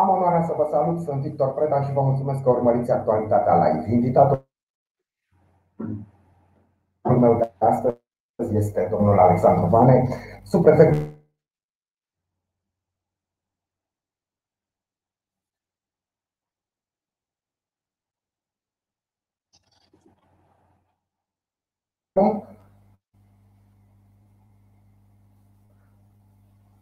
Am 0.00 0.08
onoarea 0.08 0.42
să 0.42 0.54
vă 0.56 0.66
salut, 0.70 1.00
sunt 1.00 1.20
Victor 1.20 1.54
Preda 1.54 1.82
și 1.82 1.92
vă 1.92 2.02
mulțumesc 2.02 2.42
că 2.42 2.50
urmăriți 2.50 2.90
actualitatea 2.90 3.54
live. 3.66 3.92
Invitatul 3.92 4.48
meu 7.02 7.36
de 7.38 7.52
astăzi 7.58 8.56
este 8.56 8.88
domnul 8.90 9.18
Alexandru 9.18 9.66
Vane, 9.66 10.08
subprefect 10.44 11.18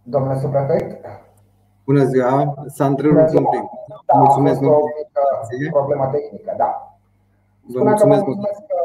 Domnule 0.02 0.38
subprefect? 0.38 1.27
Bună 1.88 2.04
ziua, 2.04 2.54
s-a 2.66 2.86
întrerupt 2.86 3.32
un 3.34 3.44
pic. 3.44 3.64
Da, 4.06 4.18
mulțumesc 4.18 4.60
o 4.62 4.76
mică 5.58 5.70
problemă 5.72 6.06
tehnică, 6.12 6.54
da. 6.56 6.98
Vă 7.74 7.82
mulțumesc, 7.82 8.22
că, 8.22 8.26
mulțumesc 8.26 8.60
că, 8.70 8.80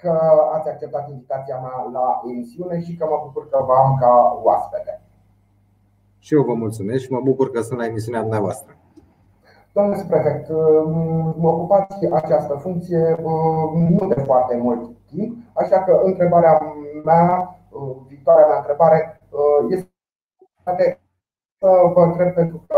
că 0.00 0.20
ați 0.54 0.68
acceptat 0.68 1.10
invitația 1.10 1.58
mea 1.58 1.90
la 1.92 2.20
emisiune 2.30 2.80
și 2.80 2.96
că 2.96 3.06
mă 3.10 3.20
bucur 3.24 3.48
că 3.48 3.64
vă 3.66 3.72
am 3.72 3.96
ca 4.00 4.40
oaspete. 4.42 5.00
Și 6.18 6.34
eu 6.34 6.42
vă 6.42 6.54
mulțumesc 6.54 7.02
și 7.02 7.12
mă 7.12 7.20
bucur 7.24 7.50
că 7.50 7.60
sunt 7.60 7.78
la 7.78 7.86
emisiunea 7.86 8.20
dumneavoastră. 8.20 8.76
Domnule 9.72 10.04
prefect, 10.08 10.48
mă 11.36 11.48
ocupați 11.48 12.06
această 12.12 12.54
funcție 12.54 13.16
nu 13.98 14.06
de 14.14 14.20
foarte 14.20 14.56
mult 14.56 14.90
timp, 15.06 15.36
așa 15.52 15.82
că 15.82 16.00
întrebarea 16.04 16.74
mea, 17.04 17.58
viitoarea 18.08 18.46
mea 18.46 18.56
întrebare 18.56 19.20
este 19.68 19.88
vă 21.94 22.02
întreb 22.02 22.34
pentru 22.34 22.64
că 22.66 22.76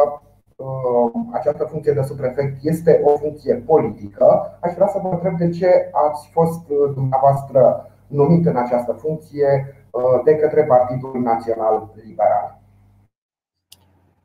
uh, 0.57 1.11
această 1.33 1.65
funcție 1.65 1.93
de 1.93 2.03
subprefect 2.03 2.57
este 2.63 3.01
o 3.05 3.17
funcție 3.17 3.55
politică. 3.55 4.59
Aș 4.61 4.75
vrea 4.75 4.87
să 4.87 4.99
vă 5.03 5.09
întreb 5.09 5.37
de 5.37 5.49
ce 5.49 5.91
ați 5.93 6.29
fost 6.33 6.69
uh, 6.69 6.93
dumneavoastră 6.95 7.91
numit 8.07 8.47
în 8.47 8.57
această 8.57 8.93
funcție 8.93 9.49
uh, 9.91 10.23
de 10.25 10.35
către 10.35 10.65
Partidul 10.65 11.21
Național 11.21 11.93
Liberal. 12.05 12.61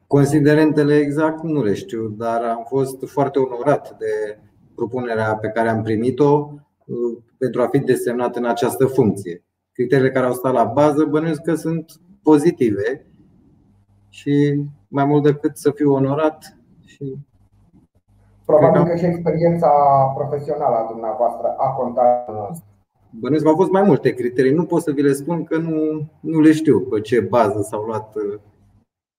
Considerentele 0.07 0.95
exact 0.95 1.43
nu 1.43 1.63
le 1.63 1.73
știu, 1.73 2.07
dar 2.07 2.41
am 2.43 2.63
fost 2.67 2.97
foarte 3.05 3.39
onorat 3.39 3.97
de 3.97 4.39
propunerea 4.75 5.35
pe 5.35 5.47
care 5.47 5.69
am 5.69 5.81
primit-o 5.81 6.49
pentru 7.37 7.61
a 7.61 7.67
fi 7.67 7.79
desemnat 7.79 8.35
în 8.35 8.45
această 8.45 8.85
funcție. 8.85 9.43
Criteriile 9.71 10.11
care 10.11 10.25
au 10.25 10.33
stat 10.33 10.53
la 10.53 10.63
bază 10.63 11.05
bănuiesc 11.05 11.41
că 11.41 11.55
sunt 11.55 11.91
pozitive 12.23 13.05
și 14.09 14.63
mai 14.87 15.05
mult 15.05 15.23
decât 15.23 15.57
să 15.57 15.71
fiu 15.71 15.93
onorat 15.93 16.57
și 16.85 17.17
Probabil 18.47 18.83
că 18.83 18.95
și 18.95 19.05
experiența 19.05 19.69
profesională 20.15 20.75
a 20.75 20.87
dumneavoastră 20.91 21.55
a 21.57 21.69
contat. 21.69 22.29
Bănuiesc 23.09 23.43
că 23.43 23.49
au 23.49 23.55
fost 23.55 23.71
mai 23.71 23.81
multe 23.81 24.13
criterii. 24.13 24.51
Nu 24.51 24.65
pot 24.65 24.81
să 24.81 24.91
vi 24.91 25.01
le 25.01 25.11
spun 25.11 25.43
că 25.43 25.57
nu, 25.57 26.09
nu 26.19 26.39
le 26.39 26.51
știu 26.51 26.79
pe 26.79 27.01
ce 27.01 27.19
bază 27.19 27.61
s-au 27.61 27.83
luat. 27.83 28.13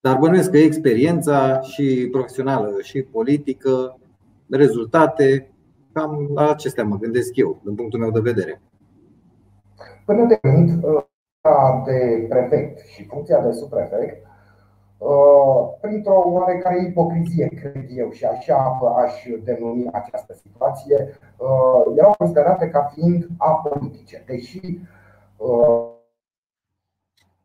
Dar 0.00 0.18
bănuiesc 0.18 0.50
că 0.50 0.58
experiența 0.58 1.60
și 1.60 2.08
profesională 2.10 2.76
și 2.82 3.02
politică, 3.02 3.98
rezultate, 4.50 5.52
cam 5.92 6.30
la 6.34 6.50
acestea 6.50 6.84
mă 6.84 6.96
gândesc 6.96 7.36
eu, 7.36 7.60
din 7.64 7.74
punctul 7.74 7.98
meu 7.98 8.10
de 8.10 8.20
vedere. 8.20 8.60
Până 10.04 10.26
de 10.26 10.36
când, 10.36 10.84
de 11.84 12.26
prefect 12.28 12.86
și 12.86 13.04
funcția 13.04 13.40
de 13.40 13.52
subprefect 13.52 14.27
Uh, 14.27 14.27
printr-o 15.80 16.22
oarecare 16.26 16.82
ipocrizie, 16.82 17.46
cred 17.46 17.86
eu, 17.96 18.10
și 18.10 18.24
așa 18.24 18.78
aș 18.96 19.12
denumi 19.44 19.88
această 19.92 20.34
situație, 20.34 21.18
uh, 21.36 21.96
erau 21.96 22.14
considerate 22.18 22.68
ca 22.68 22.90
fiind 22.94 23.26
apolitice, 23.36 24.22
deși 24.26 24.78
uh, 25.36 25.86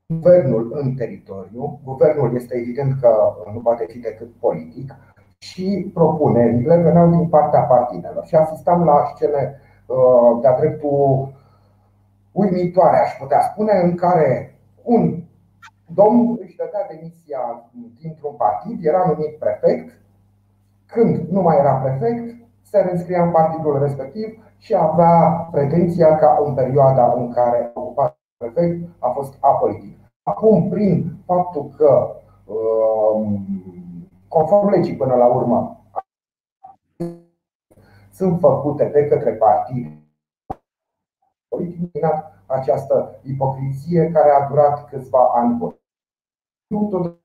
guvernul 0.05 0.71
în 0.75 0.95
teritoriu, 0.95 1.79
guvernul 1.83 2.35
este 2.35 2.57
evident 2.57 2.99
că 3.01 3.33
nu 3.53 3.59
poate 3.59 3.85
fi 3.89 3.99
decât 3.99 4.31
politic, 4.39 4.95
și 5.37 5.91
propunerile 5.93 6.75
veneau 6.77 7.09
din 7.09 7.27
partea 7.27 7.61
partidelor. 7.61 8.25
Și 8.25 8.35
asistam 8.35 8.83
la 8.83 9.11
scene 9.13 9.61
de-a 10.41 10.57
dreptul 10.59 11.33
uimitoare, 12.31 12.97
aș 12.97 13.17
putea 13.19 13.41
spune, 13.41 13.81
în 13.83 13.95
care 13.95 14.59
un 14.83 15.23
Domnul 15.93 16.42
își 16.53 16.61
dădea 16.61 16.87
demisia 16.87 17.69
dintr-un 18.01 18.35
partid, 18.35 18.85
era 18.85 19.05
numit 19.05 19.37
prefect. 19.37 20.01
Când 20.85 21.27
nu 21.29 21.41
mai 21.41 21.57
era 21.57 21.73
prefect, 21.73 22.35
se 22.61 22.79
reînscria 22.79 23.23
în 23.23 23.31
partidul 23.31 23.79
respectiv 23.79 24.53
și 24.57 24.75
avea 24.75 25.47
pretenția 25.51 26.17
ca 26.17 26.41
în 26.45 26.53
perioada 26.53 27.13
în 27.13 27.31
care 27.31 27.71
a 27.73 27.79
ocupat 27.79 28.17
prefect 28.37 28.89
a 28.99 29.09
fost 29.09 29.37
apolitic. 29.39 29.97
Acum, 30.23 30.69
prin 30.69 31.15
faptul 31.25 31.73
că, 31.77 32.15
um, 32.45 33.45
conform 34.27 34.69
legii 34.69 34.95
până 34.95 35.15
la 35.15 35.25
urmă, 35.25 35.85
sunt 38.11 38.39
făcute 38.39 38.85
de 38.85 39.07
către 39.07 39.31
partid 39.31 39.91
politic, 41.47 42.05
această 42.45 43.19
ipocrizie 43.23 44.11
care 44.11 44.29
a 44.29 44.47
durat 44.47 44.89
câțiva 44.89 45.31
ani 45.35 45.53
buni. 45.53 45.81
Nu 46.67 46.87
tot 46.91 47.21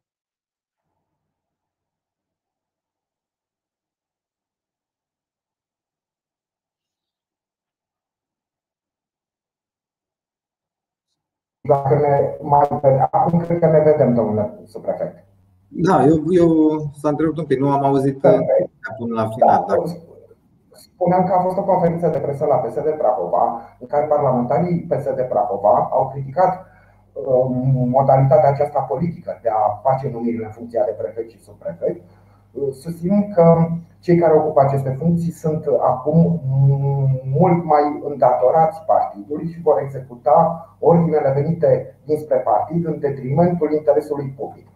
Dacă 11.69 11.95
ne 11.95 12.37
mai 12.43 12.69
acum 13.11 13.39
cred 13.39 13.59
că 13.59 13.67
ne 13.67 13.79
vedem, 13.79 14.15
domnule 14.15 14.61
subprefect. 14.65 15.25
Da, 15.69 16.05
eu, 16.05 16.17
eu 16.31 16.49
s-a 17.01 17.09
întrebat 17.09 17.37
un 17.37 17.45
pic, 17.45 17.59
nu 17.59 17.71
am 17.71 17.85
auzit 17.85 18.19
până 18.19 19.15
la 19.15 19.29
final. 19.29 19.65
Da, 19.69 19.75
dacă... 19.75 19.83
Spuneam 20.71 21.25
că 21.25 21.33
a 21.33 21.41
fost 21.41 21.57
o 21.57 21.65
conferință 21.65 22.09
de 22.09 22.19
presă 22.19 22.45
la 22.45 22.57
PSD 22.57 22.89
Prahova, 22.99 23.63
în 23.81 23.87
care 23.87 24.07
parlamentarii 24.07 24.87
PSD 24.91 25.21
Prahova 25.29 25.89
au 25.91 26.09
criticat 26.09 26.67
modalitatea 27.97 28.49
aceasta 28.49 28.81
politică 28.81 29.39
de 29.43 29.49
a 29.49 29.81
face 29.83 30.11
numirile 30.11 30.45
în 30.45 30.51
funcția 30.51 30.85
de 30.85 30.95
prefect 30.99 31.31
și 31.31 31.43
subprefect, 31.43 32.03
susțin 32.73 33.33
că 33.33 33.69
cei 34.01 34.17
care 34.19 34.35
ocupă 34.35 34.61
aceste 34.61 34.97
funcții 34.99 35.33
sunt 35.33 35.65
acum 35.81 36.41
mult 37.39 37.65
mai 37.65 38.03
îndatorați 38.09 38.83
partidului 38.87 39.49
și 39.53 39.63
vor 39.63 39.81
executa 39.85 40.69
ordinele 40.79 41.33
venite 41.35 41.97
dinspre 42.05 42.37
partid 42.37 42.87
în 42.87 42.99
detrimentul 42.99 43.73
interesului 43.73 44.35
public. 44.39 44.67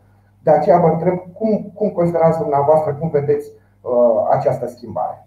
De 0.43 0.51
aceea 0.51 0.79
vă 0.79 0.87
întreb 0.87 1.19
cum, 1.33 1.73
cum 1.75 1.91
considerați 1.91 2.39
dumneavoastră, 2.39 2.95
cum 2.95 3.09
vedeți 3.11 3.51
uh, 3.81 4.27
această 4.31 4.67
schimbare? 4.67 5.27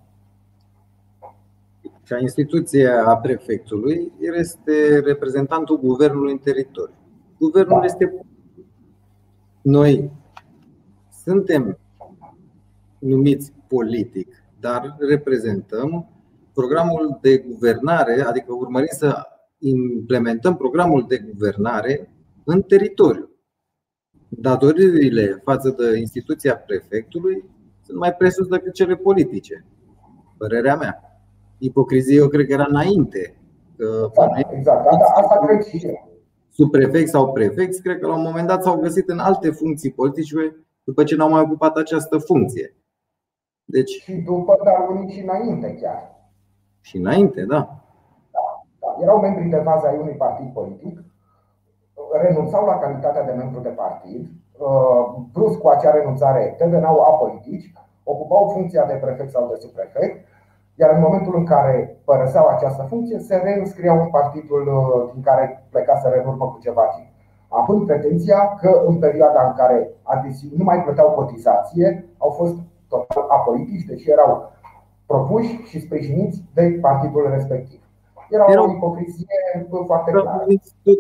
Ca 2.08 2.18
instituție 2.20 2.88
a 3.06 3.18
prefectului, 3.18 4.12
este 4.20 5.00
reprezentantul 5.06 5.80
guvernului 5.80 6.32
în 6.32 6.38
teritoriu. 6.38 6.94
Guvernul 7.40 7.84
este. 7.84 8.26
Noi 9.62 10.12
suntem 11.24 11.78
numiți 13.00 13.54
politic, 13.68 14.44
dar 14.60 14.96
reprezentăm 15.00 16.10
programul 16.54 17.18
de 17.22 17.38
guvernare, 17.38 18.22
adică 18.22 18.54
urmărim 18.54 18.88
să 18.92 19.28
implementăm 19.60 20.56
programul 20.56 21.06
de 21.08 21.18
guvernare 21.18 22.10
în 22.44 22.62
teritoriu. 22.62 23.30
Datoririle 24.30 25.42
față 25.44 25.76
de 25.78 25.98
instituția 25.98 26.58
prefectului 26.58 27.46
sunt 27.82 27.98
mai 27.98 28.14
presus 28.14 28.48
decât 28.48 28.74
cele 28.74 28.96
politice. 28.96 29.66
Părerea 30.38 30.76
mea. 30.76 31.00
Ipocrizie, 31.58 32.16
eu 32.16 32.28
cred 32.28 32.46
că 32.46 32.54
era 32.54 32.66
înainte. 32.70 33.40
Exact, 33.78 34.52
exact. 34.52 34.88
Asta, 34.88 35.14
asta 35.16 35.46
cred 35.46 35.64
și 35.64 35.86
eu 35.86 36.15
subprefect 36.56 37.10
sau 37.10 37.32
prefect, 37.32 37.82
cred 37.82 38.00
că 38.00 38.08
la 38.08 38.16
un 38.16 38.22
moment 38.22 38.48
dat 38.48 38.64
s-au 38.64 38.80
găsit 38.80 39.10
în 39.10 39.20
alte 39.20 39.50
funcții 39.50 39.92
politice 39.92 40.56
după 40.84 41.04
ce 41.04 41.16
n-au 41.16 41.30
mai 41.30 41.42
ocupat 41.42 41.76
această 41.76 42.18
funcție. 42.18 42.76
Deci, 43.66 43.92
și 43.92 44.14
după, 44.14 44.58
dar 44.64 44.90
unii 44.90 45.14
și 45.14 45.22
înainte 45.22 45.76
chiar. 45.82 46.16
Și 46.82 46.98
înainte, 46.98 47.42
da. 47.42 47.56
da, 48.32 48.46
da. 48.80 48.98
Erau 49.02 49.20
membri 49.20 49.50
de 49.50 49.62
bază 49.64 49.88
ai 49.88 49.98
unui 49.98 50.14
partid 50.14 50.54
politic, 50.54 51.04
renunțau 52.12 52.66
la 52.66 52.78
calitatea 52.78 53.24
de 53.24 53.32
membru 53.32 53.60
de 53.60 53.70
partid, 53.70 54.28
uh, 54.58 55.06
brusc 55.32 55.58
cu 55.60 55.68
acea 55.68 55.92
renunțare 55.92 56.56
deveneau 56.58 57.00
apolitici, 57.00 57.74
ocupau 58.04 58.50
funcția 58.50 58.86
de 58.86 58.94
prefect 58.94 59.32
sau 59.32 59.48
de 59.48 59.60
subprefect 59.60 60.28
iar 60.76 60.90
în 60.96 61.02
momentul 61.02 61.36
în 61.38 61.46
care 61.46 62.02
părăseau 62.06 62.48
această 62.48 62.84
funcție, 62.84 63.20
se 63.20 63.36
reînscriau 63.36 64.02
în 64.02 64.10
partidul 64.10 64.64
uh, 64.68 65.14
din 65.14 65.22
care 65.22 65.68
plecaseră 65.70 66.16
în 66.22 66.28
urmă 66.28 66.46
cu 66.46 66.58
ceva 66.62 66.86
timp. 66.96 67.08
având 67.48 67.86
pretenția 67.86 68.56
că 68.62 68.84
în 68.88 68.96
perioada 69.00 69.48
în 69.48 69.54
care 69.54 69.90
nu 70.58 70.64
mai 70.64 70.84
plăteau 70.84 71.10
cotizație, 71.10 72.06
au 72.18 72.30
fost 72.30 72.56
total 72.90 73.26
apolitici, 73.30 73.86
deși 73.86 74.12
erau 74.12 74.52
propuși 75.06 75.62
și 75.64 75.80
sprijiniți 75.80 76.44
de 76.54 76.78
partidul 76.82 77.30
respectiv. 77.32 77.80
Era 78.30 78.46
Erau, 78.50 78.66
o 78.66 78.72
ipocrizie 78.72 79.26
foarte 79.86 80.12
clară. 80.12 80.46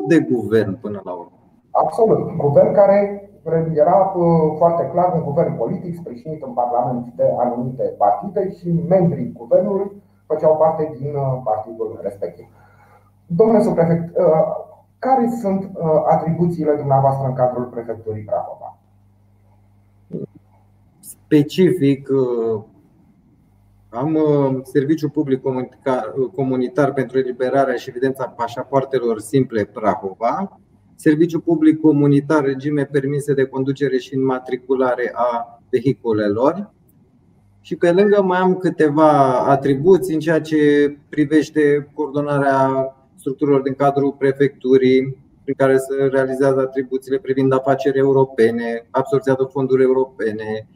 de 0.08 0.20
guvern 0.20 0.80
până 0.80 1.02
la 1.04 1.12
urmă. 1.12 1.32
Absolut. 1.72 2.36
Guvern 2.38 2.74
care 2.74 3.25
era 3.54 4.14
uh, 4.16 4.56
foarte 4.58 4.90
clar 4.92 5.14
un 5.14 5.24
guvern 5.24 5.58
politic 5.58 5.96
sprijinit 5.96 6.44
în 6.44 6.54
Parlament 6.54 7.14
de 7.16 7.24
anumite 7.38 7.84
partide 7.84 8.52
și 8.52 8.72
membrii 8.88 9.32
guvernului 9.32 9.92
făceau 10.26 10.58
parte 10.58 10.96
din 11.00 11.16
uh, 11.16 11.42
partidul 11.44 12.00
respectiv. 12.02 12.46
Domnule 13.26 13.64
subprefect, 13.64 14.18
uh, 14.18 14.24
care 15.00 15.30
sunt 15.42 15.72
atribuțiile 16.08 16.76
dumneavoastră 16.76 17.28
în 17.28 17.34
cadrul 17.34 17.64
prefecturii 17.64 18.24
Prahova? 18.24 18.78
Specific, 21.00 22.10
am 23.90 24.18
serviciul 24.64 25.10
public 25.10 25.42
comunitar 26.36 26.94
pentru 26.94 27.18
eliberarea 27.18 27.76
și 27.76 27.90
evidența 27.90 28.28
pașapoartelor 28.28 29.20
simple 29.20 29.64
Prahova, 29.64 30.60
serviciu 30.96 31.40
public 31.40 31.80
comunitar, 31.80 32.44
regime 32.44 32.86
permise 32.86 33.34
de 33.34 33.46
conducere 33.46 33.98
și 33.98 34.16
înmatriculare 34.16 35.12
a 35.14 35.60
vehiculelor. 35.70 36.74
Și 37.62 37.76
pe 37.76 37.92
lângă 37.92 38.22
mai 38.22 38.40
am 38.40 38.56
câteva 38.56 39.40
atribuții 39.40 40.14
în 40.14 40.20
ceea 40.20 40.42
ce 40.42 40.96
privește 41.10 41.90
coordonarea 41.94 42.96
structurilor 43.16 43.62
din 43.62 43.74
cadrul 43.74 44.12
prefecturii, 44.12 45.18
prin 45.44 45.56
care 45.58 45.78
se 45.78 46.06
realizează 46.12 46.60
atribuțiile 46.60 47.18
privind 47.18 47.54
afaceri 47.54 47.98
europene, 47.98 48.88
absorția 48.92 49.34
de 49.34 49.44
fonduri 49.50 49.84
europene, 49.84 50.68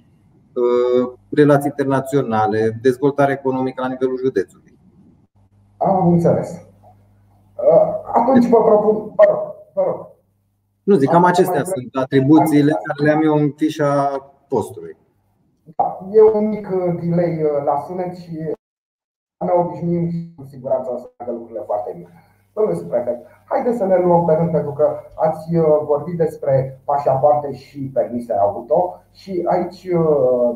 uh, 0.53 1.11
relații 1.29 1.73
internaționale, 1.77 2.79
dezvoltare 2.81 3.31
economică 3.31 3.81
la 3.81 3.87
nivelul 3.87 4.17
județului. 4.17 4.77
Am 5.77 6.11
înțeles. 6.11 6.49
Uh, 7.55 8.11
atunci 8.13 8.47
vă 8.49 8.63
propun, 8.63 8.93
vă 9.15 9.23
rog, 9.29 9.39
vă 9.73 9.81
rog. 9.85 10.08
Nu 10.89 10.95
zic, 10.95 11.09
cam 11.09 11.23
acestea 11.23 11.63
sunt 11.63 11.95
atribuțiile 12.03 12.71
care 12.71 13.09
le 13.09 13.15
am 13.15 13.23
eu 13.23 13.35
în 13.43 13.51
fișa 13.51 13.91
postului. 14.47 14.97
Da, 15.75 15.99
e 16.11 16.21
un 16.21 16.47
mic 16.47 16.69
uh, 16.69 16.99
delay 17.01 17.43
uh, 17.43 17.63
la 17.65 17.75
sunet 17.87 18.15
și 18.15 18.35
ne 19.45 19.51
obișnuim 19.59 20.09
și 20.09 20.33
cu 20.37 20.43
siguranță 20.43 20.91
o 20.93 20.97
să 20.97 21.11
facă 21.17 21.31
lucrurile 21.31 21.63
foarte 21.65 21.91
bine. 21.95 22.09
Domnule 22.53 22.87
prefect, 22.87 23.27
haideți 23.45 23.77
să 23.77 23.85
ne 23.85 23.97
luăm 23.97 24.25
pe 24.25 24.33
rând 24.33 24.51
pentru 24.51 24.71
că 24.71 24.99
ați 25.15 25.55
uh, 25.55 25.65
vorbit 25.85 26.17
despre 26.17 26.81
pașapoarte 26.83 27.53
și 27.53 27.91
permise 27.93 28.33
auto 28.33 29.01
și 29.11 29.43
aici, 29.45 29.87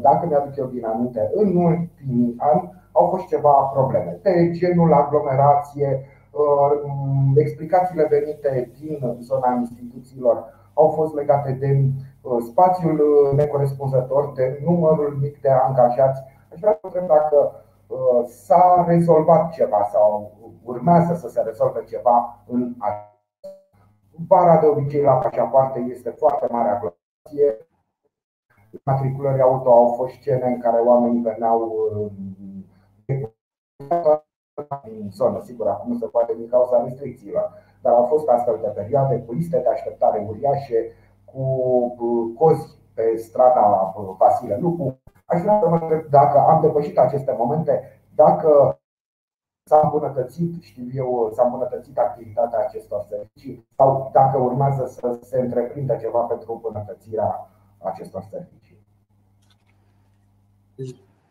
dacă 0.02 0.26
mi-aduc 0.26 0.56
eu 0.56 0.66
bine 0.66 0.88
aminte, 0.88 1.32
în 1.34 1.56
ultimii 1.56 2.36
ani 2.38 2.72
au 2.92 3.08
fost 3.08 3.26
ceva 3.26 3.52
probleme 3.52 4.20
de 4.22 4.52
genul 4.52 4.94
aglomerație, 4.94 5.88
Uh, 5.90 6.12
explicațiile 7.36 8.08
venite 8.10 8.72
din 8.80 9.18
zona 9.20 9.54
instituțiilor 9.54 10.62
au 10.74 10.90
fost 10.90 11.14
legate 11.14 11.52
de 11.52 11.84
uh, 12.22 12.38
spațiul 12.50 13.00
uh, 13.00 13.38
necorespunzător, 13.38 14.32
de 14.36 14.62
numărul 14.66 15.18
mic 15.22 15.42
de 15.42 15.50
angajați. 15.50 16.22
Aș 16.54 16.60
vrea 16.60 16.78
să 16.82 16.86
întreb 16.86 17.08
dacă 17.08 17.52
s-a 18.26 18.86
rezolvat 18.88 19.52
ceva 19.52 19.90
sau 19.92 20.32
urmează 20.64 21.14
să 21.14 21.30
se 21.30 21.42
rezolve 21.42 21.84
ceva 21.84 22.44
în 22.48 22.76
Vara 24.28 24.60
de 24.60 24.66
obicei 24.66 25.02
la 25.02 25.14
pașapoarte 25.14 25.80
este 25.80 26.10
foarte 26.10 26.48
mare 26.52 26.70
aglomerație. 26.70 27.68
Matriculări 28.84 29.42
auto 29.42 29.72
au 29.72 29.94
fost 29.96 30.14
scene 30.14 30.46
în 30.46 30.60
care 30.60 30.78
oamenii 30.78 31.22
veneau 31.22 31.72
în 34.69 35.12
zonă. 35.12 35.39
Sigur, 35.42 35.68
acum 35.68 35.92
nu 35.92 35.98
se 35.98 36.06
poate 36.06 36.33
din 36.38 36.48
cauza 36.48 36.83
restricțiilor, 36.83 37.51
dar 37.81 37.94
au 37.94 38.06
fost 38.06 38.27
astfel 38.27 38.60
de 38.62 38.68
perioade 38.68 39.19
cu 39.19 39.33
liste 39.33 39.60
de 39.60 39.69
așteptare 39.69 40.25
uriașe, 40.30 40.92
cu 41.25 41.45
cozi 42.38 42.77
pe 42.94 43.15
strada 43.18 43.94
Vasile 44.18 44.57
Lupu. 44.57 44.98
Aș 45.25 45.42
vrea 45.42 45.60
să 45.62 45.68
vă 45.68 45.75
întreb 45.75 46.06
dacă 46.10 46.39
am 46.39 46.62
depășit 46.62 46.98
aceste 46.98 47.36
momente, 47.38 48.01
dacă 48.15 48.80
s-a 49.63 49.80
îmbunătățit, 49.83 50.62
știu 50.62 50.86
eu, 50.94 51.30
s-a 51.31 51.44
îmbunătățit 51.44 51.98
activitatea 51.98 52.60
acestor 52.60 53.01
servicii 53.10 53.68
sau 53.75 54.10
dacă 54.13 54.38
urmează 54.38 54.86
să 54.86 55.19
se 55.21 55.39
întreprindă 55.39 55.95
ceva 55.95 56.19
pentru 56.19 56.54
îmbunătățirea 56.54 57.50
acestor 57.77 58.21
servicii. 58.30 58.86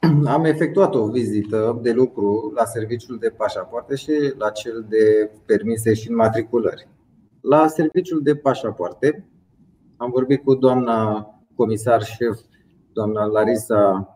Am 0.26 0.44
efectuat 0.44 0.94
o 0.94 1.06
vizită 1.06 1.78
de 1.82 1.92
lucru 1.92 2.52
la 2.56 2.64
serviciul 2.64 3.18
de 3.18 3.28
pașapoarte 3.28 3.94
și 3.94 4.12
la 4.38 4.50
cel 4.50 4.86
de 4.88 5.30
permise 5.46 5.94
și 5.94 6.10
înmatriculări. 6.10 6.88
La 7.40 7.66
serviciul 7.66 8.22
de 8.22 8.36
pașapoarte 8.36 9.26
am 9.96 10.10
vorbit 10.10 10.42
cu 10.42 10.54
doamna 10.54 11.26
comisar 11.54 12.02
șef, 12.02 12.38
doamna 12.92 13.24
Larisa 13.24 14.08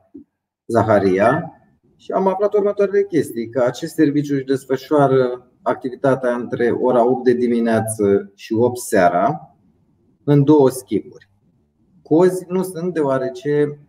Zaharia, 0.67 1.51
și 1.97 2.13
am 2.13 2.27
aflat 2.27 2.55
următoarele 2.55 3.03
chestii, 3.03 3.49
că 3.49 3.63
acest 3.67 3.95
serviciu 3.95 4.35
își 4.35 4.45
desfășoară 4.45 5.51
activitatea 5.63 6.35
între 6.35 6.71
ora 6.71 7.07
8 7.07 7.25
de 7.25 7.33
dimineață 7.33 8.33
și 8.35 8.55
8 8.55 8.79
seara 8.79 9.57
în 10.25 10.45
două 10.45 10.71
schimburi. 10.71 11.31
Cozi 12.03 12.45
nu 12.49 12.63
sunt 12.63 12.95
deoarece 12.95 13.69
Uh, 13.69 13.86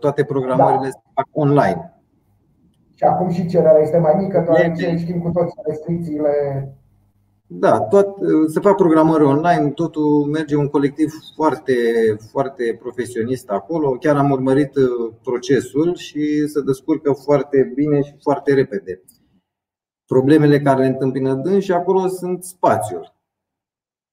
toate 0.00 0.24
programările 0.24 0.82
da. 0.82 0.90
se 0.90 1.10
fac 1.14 1.26
online. 1.32 2.02
Și 2.94 3.04
acum 3.04 3.30
și 3.30 3.46
cererea 3.46 3.82
este 3.82 3.98
mai 3.98 4.14
mică, 4.18 4.42
deoarece 4.44 4.96
știm 4.96 5.20
cu 5.20 5.30
toți 5.30 5.54
restricțiile. 5.66 6.30
Da, 7.52 7.80
tot, 7.80 8.06
uh, 8.06 8.46
se 8.46 8.60
fac 8.60 8.76
programări 8.76 9.24
online, 9.24 9.70
totul 9.70 10.24
merge 10.24 10.56
un 10.56 10.68
colectiv 10.68 11.12
foarte, 11.34 11.74
foarte 12.30 12.78
profesionist 12.82 13.50
acolo. 13.50 13.90
Chiar 13.90 14.16
am 14.16 14.30
urmărit 14.30 14.76
uh, 14.76 15.14
procesul 15.22 15.96
și 15.96 16.46
se 16.46 16.60
descurcă 16.60 17.12
foarte 17.12 17.72
bine 17.74 18.02
și 18.02 18.14
foarte 18.22 18.54
repede. 18.54 19.02
Problemele 20.06 20.60
care 20.60 20.80
le 20.80 20.86
întâmpină 20.86 21.34
dâns 21.34 21.64
și 21.64 21.72
acolo 21.72 22.06
sunt 22.06 22.44
spațiul. 22.44 23.14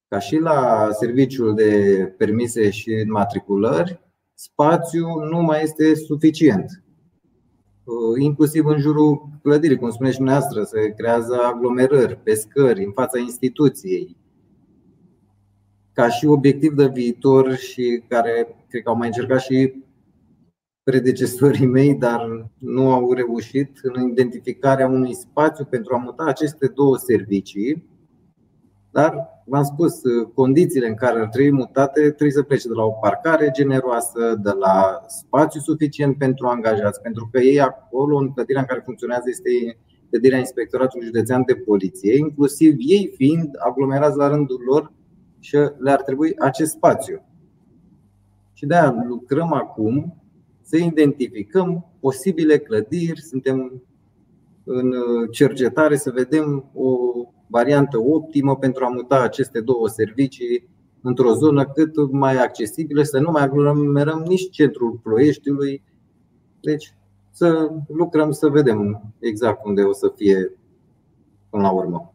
Ca 0.08 0.20
și 0.20 0.38
la 0.38 0.90
serviciul 0.92 1.56
de 1.56 1.72
permise 2.18 2.70
și 2.70 3.04
matriculări, 3.08 4.07
spațiu 4.40 5.08
nu 5.32 5.42
mai 5.42 5.64
este 5.64 5.96
suficient. 5.96 6.84
Uh, 7.84 8.22
inclusiv 8.22 8.66
în 8.66 8.80
jurul 8.80 9.30
clădirii, 9.42 9.78
cum 9.78 9.90
spuneți 9.90 10.16
dumneavoastră, 10.16 10.64
se 10.64 10.94
creează 10.98 11.36
aglomerări 11.36 12.18
pe 12.24 12.34
scări, 12.34 12.84
în 12.84 12.92
fața 12.92 13.20
instituției. 13.20 14.18
Ca 15.94 16.10
și 16.10 16.26
obiectiv 16.26 16.74
de 16.74 16.88
viitor 16.88 17.56
și 17.56 18.04
care 18.08 18.66
cred 18.70 18.84
că 18.84 18.90
au 18.90 18.96
mai 18.96 19.08
încercat 19.08 19.40
și 19.42 19.84
predecesorii 20.84 21.66
mei, 21.66 21.96
dar 21.96 22.52
nu 22.58 22.92
au 22.92 23.14
reușit 23.14 23.80
în 23.82 24.10
identificarea 24.10 24.88
unui 24.88 25.14
spațiu 25.14 25.66
pentru 25.66 25.96
a 25.96 25.98
muta 25.98 26.24
aceste 26.24 26.68
două 26.68 26.98
servicii. 26.98 27.88
Dar 28.98 29.42
v-am 29.46 29.64
spus, 29.64 30.04
uh, 30.04 30.28
condițiile 30.34 30.88
în 30.88 30.96
care 30.96 31.20
ar 31.20 31.28
trebui 31.28 31.52
mutate 31.52 32.02
trebuie 32.02 32.32
să 32.32 32.44
plece 32.44 32.68
de 32.68 32.74
la 32.74 32.84
o 32.84 32.92
parcare 32.92 33.52
generoasă, 33.54 34.40
de 34.44 34.52
la 34.60 35.04
spațiu 35.08 35.60
suficient 35.60 36.18
pentru 36.18 36.48
angajați, 36.48 37.02
pentru 37.02 37.30
că 37.32 37.40
ei 37.40 37.60
acolo, 37.60 38.18
în 38.18 38.34
clădirea 38.34 38.62
în 38.62 38.68
care 38.68 38.82
funcționează, 38.86 39.24
este 39.28 39.50
clădirea 40.10 40.38
Inspectoratului 40.38 41.06
Județean 41.06 41.44
de 41.46 41.54
Poliție, 41.54 42.18
inclusiv 42.18 42.76
ei 42.78 43.14
fiind 43.16 43.50
aglomerați 43.58 44.18
la 44.18 44.28
rândul 44.28 44.62
lor 44.68 44.94
și 45.40 45.56
le-ar 45.78 46.02
trebui 46.02 46.34
acest 46.40 46.72
spațiu. 46.72 47.22
Și 48.54 48.66
de 48.66 48.76
aia 48.76 49.06
lucrăm 49.08 49.54
acum 49.54 50.22
să 50.62 50.78
identificăm 50.78 51.86
posibile 52.00 52.58
clădiri, 52.58 53.22
suntem 53.22 53.84
în 54.64 54.94
cercetare 55.32 55.96
să 55.96 56.12
vedem 56.12 56.70
o 56.74 56.88
variantă 57.48 57.98
optimă 58.00 58.56
pentru 58.56 58.86
a 58.86 58.90
muta 58.90 59.22
aceste 59.22 59.60
două 59.60 59.88
servicii 59.88 60.70
într-o 61.02 61.34
zonă 61.34 61.66
cât 61.66 62.12
mai 62.12 62.36
accesibilă, 62.36 63.04
să 63.04 63.20
nu 63.20 63.32
mai 63.32 63.44
aglomerăm 63.44 64.24
nici 64.28 64.50
centrul 64.50 65.00
Ploieștiului. 65.04 65.84
Deci 66.62 66.94
să 67.32 67.72
lucrăm 67.88 68.32
să 68.32 68.48
vedem 68.48 69.02
exact 69.20 69.66
unde 69.66 69.82
o 69.82 69.94
să 69.94 70.12
fie 70.16 70.52
până 71.50 71.64
la 71.64 71.72
urmă. 71.72 72.14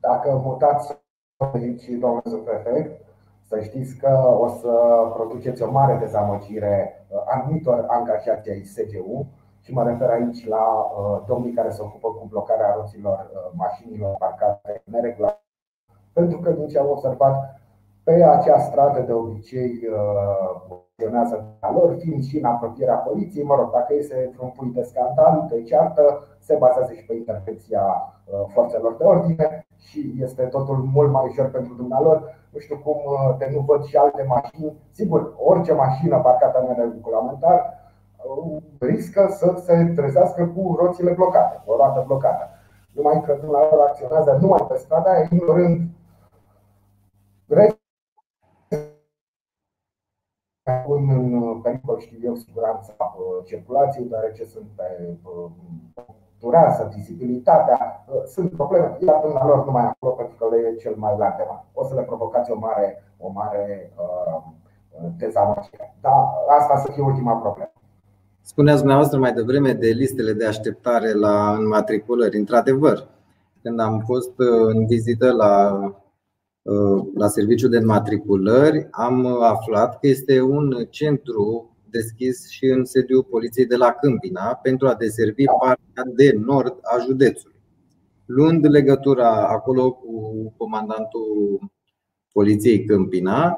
Dacă 0.00 0.42
mutați 0.44 0.98
servicii, 1.52 1.96
domnul 1.96 2.42
prefect, 2.44 3.04
să 3.48 3.60
știți 3.60 3.96
că 3.96 4.36
o 4.38 4.48
să 4.48 4.72
produceți 5.14 5.62
o 5.62 5.70
mare 5.70 5.98
dezamăgire 6.00 7.06
anumitor 7.34 7.84
angajați 7.88 8.50
ai 8.50 8.64
SGU 8.64 9.26
și 9.68 9.74
mă 9.74 9.84
refer 9.84 10.10
aici 10.10 10.46
la 10.46 10.64
uh, 10.64 11.20
domnii 11.26 11.52
care 11.52 11.70
se 11.70 11.82
ocupă 11.82 12.08
cu 12.08 12.26
blocarea 12.30 12.74
roților 12.76 13.18
uh, 13.18 13.50
mașinilor 13.54 14.14
parcate 14.18 14.82
neregulate. 14.84 15.42
Pentru 16.12 16.38
că, 16.38 16.50
din 16.50 16.66
ce 16.68 16.78
am 16.78 16.90
observat, 16.90 17.36
Pe 18.04 18.24
acea 18.24 18.58
stradă 18.58 19.00
de 19.00 19.12
obicei 19.12 19.72
funcționează 20.66 21.44
lor, 21.74 21.96
fiind 21.98 22.22
și 22.24 22.38
în 22.38 22.44
apropierea 22.44 22.94
poliției, 22.94 23.44
mă 23.44 23.54
rog, 23.54 23.72
dacă 23.72 23.94
este 23.94 24.34
un 24.40 24.50
punct 24.56 24.74
de 24.74 24.82
scandal, 24.82 25.46
de 25.50 25.62
ceartă, 25.62 26.04
se 26.38 26.54
bazează 26.54 26.92
și 26.92 27.04
pe 27.04 27.14
intervenția 27.14 27.82
forțelor 28.54 28.96
de 28.96 29.04
ordine 29.04 29.66
și 29.76 30.14
este 30.18 30.42
totul 30.42 30.76
mult 30.76 31.10
mai 31.10 31.24
ușor 31.26 31.50
pentru 31.50 31.74
dumnealor. 31.74 32.16
Nu 32.52 32.58
știu 32.58 32.78
cum 32.84 32.98
de 33.38 33.50
nu 33.54 33.60
văd 33.60 33.84
și 33.84 33.96
alte 33.96 34.22
mașini. 34.22 34.76
Sigur, 34.90 35.34
orice 35.36 35.72
mașină 35.72 36.18
parcată 36.18 36.64
neregulamentar 36.66 37.77
riscă 38.78 39.26
să 39.30 39.62
se 39.64 39.92
trezească 39.96 40.46
cu 40.46 40.76
roțile 40.78 41.12
blocate, 41.12 41.62
cu 41.64 41.72
o 41.72 41.76
roată 41.76 42.04
blocată. 42.06 42.48
Numai 42.92 43.22
că 43.26 43.36
dumneavoastră 43.40 43.80
acționează 43.80 44.38
numai 44.40 44.66
pe 44.68 44.76
strada 44.76 45.10
aia, 45.10 45.28
ignorând 45.30 45.80
pun 50.84 51.08
în 51.10 51.60
pericol, 51.60 51.98
știu 51.98 52.18
eu, 52.22 52.34
siguranța 52.34 52.92
circulației, 53.44 54.08
deoarece 54.08 54.44
sunt 54.44 54.66
pe 54.76 55.16
durează, 56.40 56.90
vizibilitatea, 56.94 58.04
sunt 58.26 58.50
probleme, 58.52 58.96
iar 59.00 59.20
dumnealor 59.20 59.64
numai 59.64 59.84
acolo 59.84 60.12
pentru 60.12 60.36
că 60.36 60.54
le 60.54 60.68
e 60.68 60.74
cel 60.74 60.94
mai 60.96 61.16
la 61.18 61.30
tema. 61.30 61.64
O 61.72 61.84
să 61.84 61.94
le 61.94 62.02
provocați 62.02 62.50
o 62.50 62.58
mare, 62.58 63.02
o 63.18 63.28
mare 63.28 63.92
uh, 63.96 64.42
dezamăgire. 65.16 65.96
Dar 66.00 66.12
asta 66.58 66.76
să 66.76 66.92
fie 66.92 67.02
ultima 67.02 67.36
problemă. 67.36 67.77
Spuneați 68.48 68.78
dumneavoastră 68.78 69.18
mai 69.18 69.32
devreme 69.32 69.72
de 69.72 69.88
listele 69.88 70.32
de 70.32 70.46
așteptare 70.46 71.12
la 71.12 71.56
înmatriculări. 71.56 72.38
Într-adevăr, 72.38 73.08
când 73.62 73.80
am 73.80 74.02
fost 74.06 74.38
uh, 74.38 74.46
în 74.74 74.86
vizită 74.86 75.32
la, 75.32 75.80
uh, 76.62 77.04
la 77.14 77.28
serviciul 77.28 77.70
de 77.70 77.76
înmatriculări, 77.76 78.88
am 78.90 79.26
aflat 79.42 79.98
că 80.00 80.06
este 80.06 80.40
un 80.40 80.86
centru 80.90 81.76
deschis 81.90 82.48
și 82.48 82.64
în 82.64 82.84
sediul 82.84 83.22
poliției 83.22 83.66
de 83.66 83.76
la 83.76 83.90
Câmpina 83.90 84.54
pentru 84.54 84.88
a 84.88 84.94
deservi 84.94 85.44
partea 85.44 86.12
de 86.16 86.38
nord 86.44 86.78
a 86.82 87.04
județului. 87.04 87.60
Luând 88.26 88.70
legătura 88.70 89.46
acolo 89.46 89.92
cu 89.92 90.52
comandantul 90.56 91.60
poliției 92.32 92.84
Câmpina, 92.84 93.56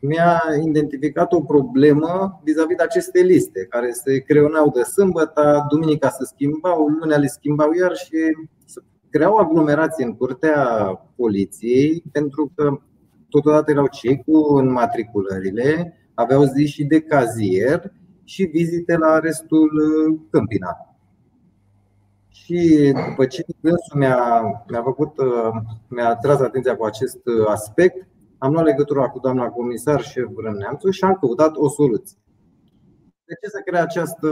mi-a 0.00 0.42
identificat 0.64 1.32
o 1.32 1.40
problemă 1.40 2.40
vis-a-vis 2.44 2.76
de 2.76 2.82
aceste 2.82 3.20
liste 3.20 3.66
care 3.70 3.90
se 3.90 4.18
creionau 4.18 4.70
de 4.74 4.82
sâmbătă, 4.82 5.66
duminica 5.68 6.08
se 6.08 6.24
schimbau, 6.24 6.88
lunea 6.88 7.16
le 7.16 7.26
schimbau 7.26 7.72
iar 7.72 7.94
și 7.96 8.16
se 8.64 8.80
creau 9.10 9.36
aglomerații 9.36 10.04
în 10.04 10.16
curtea 10.16 10.64
poliției 11.16 12.02
pentru 12.12 12.52
că 12.54 12.80
totodată 13.28 13.70
erau 13.70 13.86
cei 13.86 14.22
cu 14.26 14.54
înmatriculările, 14.54 15.94
aveau 16.14 16.42
zi 16.42 16.66
și 16.66 16.84
de 16.84 17.00
cazier 17.00 17.92
și 18.24 18.42
vizite 18.42 18.96
la 18.96 19.18
restul 19.18 19.70
uh, 19.74 20.18
Câmpina. 20.30 20.96
Și 22.28 22.92
după 23.08 23.26
ce 23.26 23.44
dânsul 23.60 23.98
mi-a, 23.98 24.42
mi-a, 24.68 24.82
făcut, 24.82 25.18
uh, 25.18 25.50
mi-a 25.88 26.14
tras 26.14 26.40
atenția 26.40 26.76
cu 26.76 26.84
acest 26.84 27.18
uh, 27.26 27.46
aspect, 27.48 28.06
am 28.38 28.52
luat 28.52 28.64
legătura 28.64 29.04
cu 29.12 29.18
doamna 29.24 29.46
comisar 29.56 30.00
șef 30.10 30.28
Brăneamțu 30.36 30.88
și 30.90 31.04
am 31.04 31.14
căutat 31.20 31.52
o 31.64 31.68
soluție. 31.78 32.18
De 33.28 33.34
ce 33.40 33.46
se 33.54 33.60
crea 33.66 33.82
această 33.88 34.28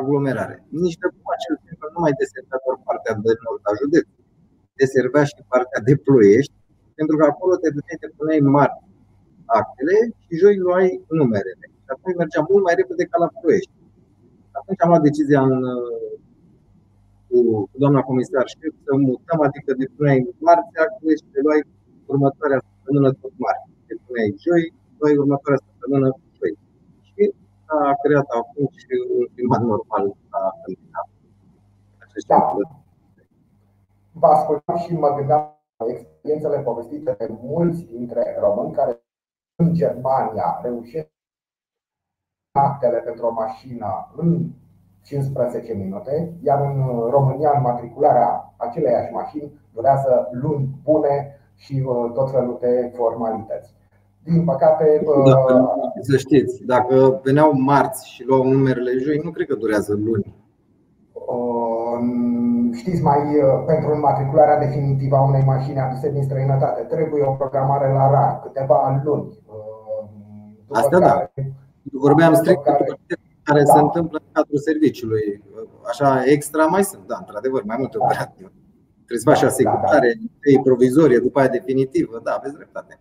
aglomerare? 0.00 0.56
Nici 0.84 1.00
de 1.00 1.06
după 1.14 1.30
acel 1.36 1.54
timp 1.64 1.80
nu 1.94 2.00
mai 2.04 2.14
deservea 2.20 2.58
doar 2.64 2.76
partea 2.88 3.14
de 3.24 3.32
nord 3.44 3.62
a 3.70 3.72
județului, 3.80 4.26
deservea 4.80 5.24
și 5.30 5.48
partea 5.52 5.80
de 5.88 5.94
ploiești, 6.04 6.56
pentru 6.98 7.14
că 7.18 7.24
acolo 7.32 7.54
te 7.62 7.68
duceai, 7.76 8.02
te 8.02 8.08
puneai 8.16 8.42
mari 8.56 8.76
actele 9.60 9.96
și 10.24 10.40
joi 10.42 10.56
luai 10.66 10.86
numerele. 11.18 11.66
Și 11.82 11.90
atunci 11.94 12.18
mergea 12.20 12.42
mult 12.50 12.62
mai 12.66 12.78
repede 12.80 13.04
ca 13.10 13.16
la 13.24 13.30
ploiești. 13.40 13.74
Atunci 14.58 14.82
am 14.82 14.90
luat 14.92 15.04
decizia 15.08 15.40
în, 15.50 15.56
cu 17.28 17.36
doamna 17.82 18.00
comisar 18.08 18.44
șef 18.52 18.74
să 18.86 18.92
mutăm, 19.06 19.38
adică 19.48 19.70
de 19.80 19.86
puneai 19.94 20.20
marți 20.46 20.78
actele 20.84 21.12
și 21.20 21.26
te 21.32 21.40
luai 21.46 21.60
următoarea 22.12 22.60
săptămână 22.88 23.12
tot 23.22 23.34
mare. 23.44 23.60
Te 23.86 23.94
puneai 24.04 24.34
joi, 24.44 24.64
noi 25.00 25.12
următoarea 25.22 25.64
săptămână 25.66 26.08
joi. 26.38 26.52
Și 27.08 27.22
a 27.76 27.78
creat 28.02 28.28
atunci 28.40 28.82
un 29.16 29.24
climat 29.34 29.62
normal 29.72 30.04
la 30.32 30.42
da. 32.30 32.40
Vă 34.20 34.26
ascultam 34.26 34.76
și 34.76 34.92
mă 34.92 35.14
gândeam 35.16 35.42
la 35.76 35.86
experiențele 35.94 36.58
povestite 36.68 37.14
de 37.18 37.26
mulți 37.42 37.80
dintre 37.94 38.36
români 38.40 38.76
care 38.78 38.92
în 39.62 39.74
Germania 39.74 40.58
reușesc 40.62 41.08
actele 42.52 42.98
pentru 42.98 43.26
o 43.26 43.32
mașină 43.32 44.12
în 44.16 44.50
15 45.02 45.74
minute, 45.74 46.36
iar 46.42 46.60
în 46.60 47.08
România 47.10 47.52
înmatricularea 47.56 48.54
aceleiași 48.56 49.12
mașini 49.12 49.52
durează 49.72 50.28
luni 50.32 50.68
bune 50.82 51.37
și 51.58 51.74
uh, 51.86 52.12
tot 52.14 52.30
felul 52.30 52.56
de 52.60 52.92
formalități. 52.96 53.74
Din 54.24 54.44
păcate. 54.44 55.02
Dacă, 55.24 55.54
să 56.00 56.16
știți, 56.16 56.64
dacă 56.64 57.20
veneau 57.22 57.52
marți 57.52 58.08
și 58.08 58.24
luau 58.26 58.42
numerele 58.44 58.92
joi, 59.04 59.20
nu 59.24 59.30
cred 59.30 59.46
că 59.46 59.54
durează 59.54 59.92
luni. 60.04 60.34
Uh, 61.12 61.98
știți, 62.72 63.02
mai 63.02 63.18
uh, 63.18 63.64
pentru 63.66 63.92
înmatricularea 63.92 64.58
definitivă 64.58 65.16
a 65.16 65.22
unei 65.22 65.42
mașini 65.46 65.78
aduse 65.78 66.12
din 66.12 66.22
străinătate, 66.22 66.82
trebuie 66.82 67.22
o 67.22 67.32
programare 67.32 67.92
la 67.92 68.10
RAR, 68.10 68.40
câteva 68.42 69.00
luni. 69.04 69.38
Asta 70.70 70.98
da. 70.98 71.30
Vorbeam 71.92 72.34
strict 72.34 72.62
care, 72.62 72.84
care 73.42 73.62
da. 73.62 73.72
se 73.72 73.78
întâmplă 73.78 74.18
în 74.22 74.28
cadrul 74.32 74.58
serviciului. 74.58 75.42
Așa, 75.88 76.22
extra 76.24 76.64
mai 76.64 76.84
sunt, 76.84 77.06
da, 77.06 77.16
într-adevăr, 77.18 77.62
mai 77.64 77.76
multe 77.78 77.98
da. 77.98 78.04
operative. 78.04 78.52
Trebuie 79.08 79.24
să 79.24 79.30
faci 79.30 79.40
da, 79.40 79.46
asigurare, 79.46 80.10
da, 80.20 80.52
da. 80.54 80.60
provizorie, 80.62 81.18
după 81.18 81.38
aia 81.38 81.48
definitivă. 81.48 82.20
Da, 82.22 82.32
aveți 82.34 82.54
dreptate. 82.54 83.00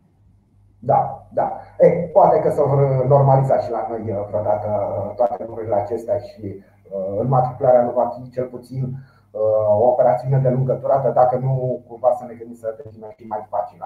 Da, 0.80 1.28
da. 1.34 1.48
E, 1.80 1.88
poate 2.18 2.40
că 2.40 2.50
să 2.50 2.62
vor 2.62 3.06
normaliza 3.06 3.58
și 3.60 3.72
la 3.72 3.88
noi 3.90 4.12
uh, 4.12 4.26
vreodată 4.28 4.68
uh, 4.68 5.16
toate 5.16 5.44
lucrurile 5.48 5.76
acestea 5.76 6.18
și 6.18 6.46
uh, 6.46 7.20
înmatricularea 7.20 7.84
nu 7.84 7.92
va 7.92 8.08
fi 8.08 8.30
cel 8.30 8.46
puțin 8.46 8.84
uh, 8.84 9.42
o 9.80 9.88
operațiune 9.88 10.38
de 10.38 10.50
lungă 10.50 10.74
durată, 10.74 11.10
dacă 11.10 11.38
nu 11.38 11.84
cumva 11.88 12.12
să 12.14 12.24
ne 12.26 12.34
gândim 12.34 12.56
să 12.56 12.80
devină 12.84 13.08
și 13.18 13.28
mai 13.28 13.46
facilă. 13.50 13.86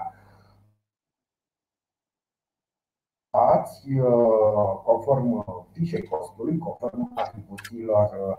Ați, 3.30 3.92
uh, 4.00 4.82
conform 4.84 5.46
fișei 5.72 6.04
costului, 6.04 6.58
conform 6.58 7.12
atribuțiilor 7.16 8.10
Uh, 8.30 8.38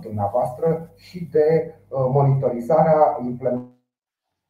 dumneavoastră 0.00 0.90
și 0.94 1.28
de 1.32 1.74
uh, 1.88 2.06
monitorizarea 2.12 3.18
implementării 3.22 3.80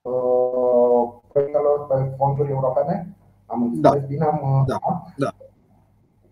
uh, 0.03 1.21
proiectelor 1.33 1.87
pe 1.87 2.15
fonduri 2.17 2.51
europene? 2.51 3.17
Am 3.47 3.63
înțeles 3.63 4.01
da. 4.01 4.07
bine? 4.07 4.25
Am, 4.25 4.65
da. 4.67 4.79
Da. 5.17 5.31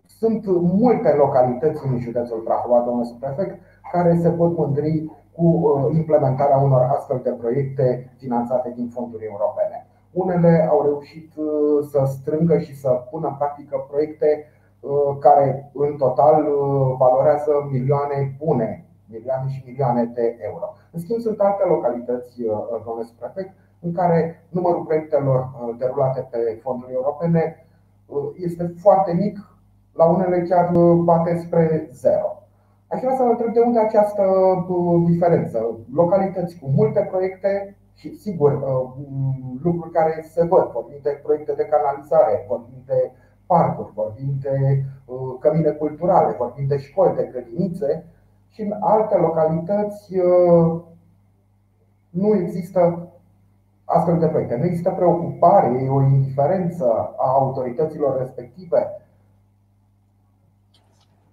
Sunt 0.06 0.46
multe 0.62 1.12
localități 1.12 1.86
în 1.86 1.98
județul 1.98 2.38
Prahova, 2.38 2.80
domnule 2.80 3.06
subprefect, 3.06 3.60
care 3.92 4.16
se 4.16 4.30
pot 4.30 4.56
mândri 4.56 5.10
cu 5.32 5.46
implementarea 5.94 6.56
unor 6.58 6.82
astfel 6.82 7.20
de 7.22 7.30
proiecte 7.30 8.14
finanțate 8.16 8.72
din 8.76 8.88
fonduri 8.88 9.24
europene. 9.24 9.86
Unele 10.12 10.68
au 10.70 10.82
reușit 10.82 11.32
să 11.90 12.04
strângă 12.06 12.58
și 12.58 12.74
să 12.74 12.88
pună 13.10 13.28
în 13.28 13.34
practică 13.34 13.86
proiecte 13.90 14.26
Uh, 14.26 14.59
care 15.18 15.70
în 15.74 15.96
total 15.96 16.36
uh, 16.42 16.96
valorează 16.98 17.68
milioane 17.70 18.36
bune, 18.38 18.84
milioane 19.06 19.50
și 19.50 19.62
milioane 19.66 20.04
de 20.04 20.36
euro. 20.38 20.74
În 20.90 21.00
schimb, 21.00 21.20
sunt 21.20 21.40
alte 21.40 21.64
localități, 21.64 22.42
uh, 22.42 22.52
domnule 22.84 23.06
suprefect, 23.06 23.50
în 23.80 23.92
care 23.92 24.44
numărul 24.48 24.84
proiectelor 24.84 25.48
derulate 25.78 26.28
pe 26.30 26.58
fonduri 26.62 26.92
europene 26.92 27.66
este 28.36 28.74
foarte 28.78 29.12
mic, 29.12 29.38
la 29.92 30.04
unele 30.04 30.42
chiar 30.42 30.70
bate 31.04 31.36
spre 31.36 31.88
zero. 31.92 32.42
Aș 32.86 33.00
vrea 33.00 33.16
să 33.16 33.22
vă 33.22 33.28
întreb 33.30 33.52
de 33.52 33.60
unde 33.60 33.78
această 33.78 34.24
diferență. 35.06 35.78
Localități 35.94 36.58
cu 36.58 36.70
multe 36.74 37.08
proiecte 37.10 37.76
și, 37.94 38.16
sigur, 38.16 38.50
lucruri 39.62 39.92
care 39.92 40.24
se 40.28 40.44
văd, 40.44 40.70
vorbim 40.72 40.98
de 41.02 41.20
proiecte 41.22 41.52
de 41.52 41.68
canalizare, 41.70 42.44
vorbim 42.48 42.82
de 42.86 43.10
parcuri, 43.52 43.92
vorbim 43.94 44.30
de 44.40 44.56
uh, 45.04 45.36
cămine 45.40 45.70
culturale, 45.70 46.34
vorbim 46.38 46.66
de 46.66 46.78
școli, 46.78 47.16
de 47.16 47.28
grădinițe 47.32 48.06
și 48.48 48.60
în 48.60 48.72
alte 48.80 49.16
localități 49.16 50.18
uh, 50.18 50.80
nu 52.10 52.34
există 52.34 53.08
astfel 53.84 54.18
de 54.18 54.26
proiecte. 54.26 54.56
Nu 54.56 54.64
există 54.64 54.90
preocupare, 54.90 55.88
o 55.88 56.02
indiferență 56.02 56.84
a 57.16 57.28
autorităților 57.40 58.18
respective. 58.18 58.82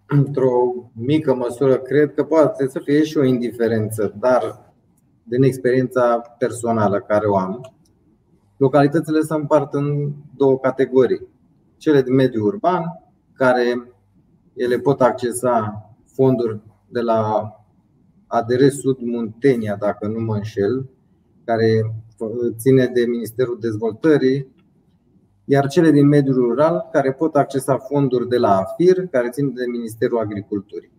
Într-o 0.07 0.73
mică 0.93 1.35
măsură, 1.35 1.77
cred 1.77 2.13
că 2.13 2.23
poate 2.23 2.67
să 2.67 2.79
fie 2.79 3.03
și 3.03 3.17
o 3.17 3.23
indiferență, 3.23 4.13
dar 4.19 4.59
din 5.23 5.43
experiența 5.43 6.21
personală 6.37 6.99
care 6.99 7.25
o 7.25 7.37
am, 7.37 7.71
localitățile 8.57 9.19
se 9.19 9.33
împart 9.33 9.73
în 9.73 10.11
două 10.35 10.59
categorii. 10.59 11.27
Cele 11.77 12.01
din 12.01 12.13
mediul 12.13 12.45
urban, 12.45 12.83
care 13.33 13.91
ele 14.53 14.79
pot 14.79 15.01
accesa 15.01 15.81
fonduri 16.05 16.59
de 16.89 17.01
la 17.01 17.51
ADR 18.27 18.67
Sud 18.67 18.97
Muntenia, 18.99 19.75
dacă 19.75 20.07
nu 20.07 20.19
mă 20.19 20.35
înșel, 20.35 20.89
care 21.45 21.95
ține 22.57 22.85
de 22.85 23.05
Ministerul 23.05 23.57
Dezvoltării, 23.59 24.55
iar 25.45 25.67
cele 25.67 25.91
din 25.91 26.07
mediul 26.07 26.35
rural, 26.35 26.89
care 26.91 27.13
pot 27.13 27.35
accesa 27.35 27.77
fonduri 27.77 28.29
de 28.29 28.37
la 28.37 28.57
AFIR, 28.57 29.07
care 29.07 29.29
țin 29.29 29.53
de 29.53 29.65
Ministerul 29.65 30.17
Agriculturii. 30.17 30.91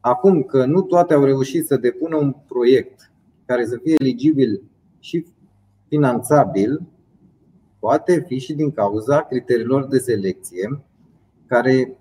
Acum 0.00 0.42
că 0.42 0.64
nu 0.64 0.82
toate 0.82 1.14
au 1.14 1.24
reușit 1.24 1.66
să 1.66 1.76
depună 1.76 2.16
un 2.16 2.34
proiect 2.46 3.12
care 3.46 3.66
să 3.66 3.78
fie 3.82 3.94
eligibil 3.98 4.62
și 4.98 5.26
finanțabil, 5.88 6.82
poate 7.84 8.24
fi 8.26 8.38
și 8.38 8.54
din 8.54 8.70
cauza 8.70 9.20
criteriilor 9.20 9.86
de 9.86 9.98
selecție 9.98 10.80
care 11.46 11.98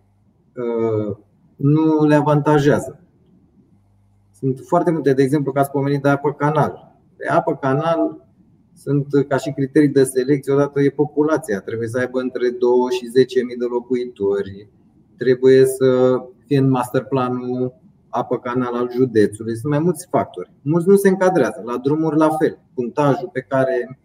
uh, 0.56 1.16
nu 1.56 2.06
le 2.06 2.16
avantajează. 2.16 3.00
Sunt 4.32 4.60
foarte 4.60 4.92
multe, 4.92 5.14
de 5.14 5.22
exemplu, 5.22 5.52
că 5.52 5.60
ați 5.60 5.72
pomenit 5.72 6.02
de 6.02 6.10
apă 6.10 6.34
canal. 6.34 6.96
Pe 7.16 7.28
apă 7.28 7.56
canal 7.56 8.28
sunt 8.74 9.08
ca 9.28 9.38
și 9.38 9.52
criterii 9.52 9.88
de 9.88 10.04
selecție, 10.04 10.54
odată 10.54 10.82
e 10.82 10.90
populația, 10.90 11.60
trebuie 11.60 11.88
să 11.88 11.98
aibă 11.98 12.20
între 12.20 12.50
2 12.50 12.60
și 12.92 13.06
10.000 13.06 13.58
de 13.60 13.66
locuitori, 13.70 14.70
trebuie 15.18 15.66
să 15.66 16.18
fie 16.46 16.58
în 16.58 16.70
masterplanul 16.70 17.74
apă 18.10 18.38
canal 18.38 18.74
al 18.74 18.92
județului. 18.92 19.58
Sunt 19.58 19.72
mai 19.72 19.80
mulți 19.80 20.08
factori. 20.10 20.52
Mulți 20.62 20.88
nu 20.88 20.96
se 20.96 21.10
încadrează. 21.10 21.62
La 21.66 21.78
drumuri 21.78 22.18
la 22.18 22.30
fel. 22.30 22.60
Puntajul 22.74 23.30
pe 23.34 23.42
care 23.42 23.98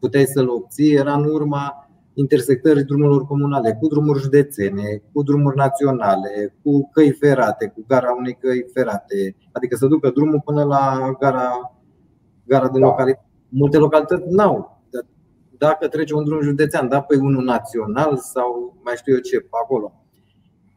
puteai 0.00 0.24
să-l 0.24 0.48
obții 0.48 0.94
era 0.94 1.12
în 1.12 1.24
urma 1.24 1.88
intersectării 2.14 2.84
drumurilor 2.84 3.26
comunale 3.26 3.76
cu 3.80 3.86
drumuri 3.86 4.20
județene, 4.20 5.02
cu 5.12 5.22
drumuri 5.22 5.56
naționale, 5.56 6.54
cu 6.62 6.90
căi 6.92 7.10
ferate, 7.10 7.72
cu 7.74 7.84
gara 7.88 8.14
unei 8.18 8.36
căi 8.40 8.66
ferate, 8.72 9.36
adică 9.52 9.76
să 9.76 9.86
ducă 9.86 10.10
drumul 10.10 10.40
până 10.44 10.64
la 10.64 11.14
gara, 11.20 11.74
gara 12.44 12.68
de 12.68 12.78
da. 12.78 12.86
localitate. 12.86 13.26
Multe 13.48 13.76
localități 13.76 14.22
n-au. 14.28 14.82
Dacă 15.58 15.88
trece 15.88 16.14
un 16.14 16.24
drum 16.24 16.40
județean, 16.40 16.88
da 16.88 17.00
pe 17.00 17.16
unul 17.16 17.44
național 17.44 18.16
sau 18.16 18.76
mai 18.84 18.94
știu 18.96 19.14
eu 19.14 19.20
ce, 19.20 19.46
acolo 19.50 19.92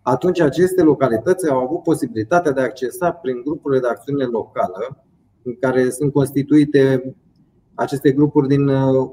atunci 0.07 0.39
aceste 0.39 0.81
localități 0.81 1.49
au 1.49 1.59
avut 1.59 1.83
posibilitatea 1.83 2.51
de 2.51 2.61
a 2.61 2.63
accesa 2.63 3.11
prin 3.11 3.41
grupurile 3.45 3.79
de 3.79 3.87
acțiune 3.87 4.23
locală, 4.23 5.03
în 5.43 5.55
care 5.59 5.89
sunt 5.89 6.11
constituite 6.11 7.15
aceste 7.75 8.11
grupuri 8.11 8.47
din 8.47 8.67
uh, 8.67 9.11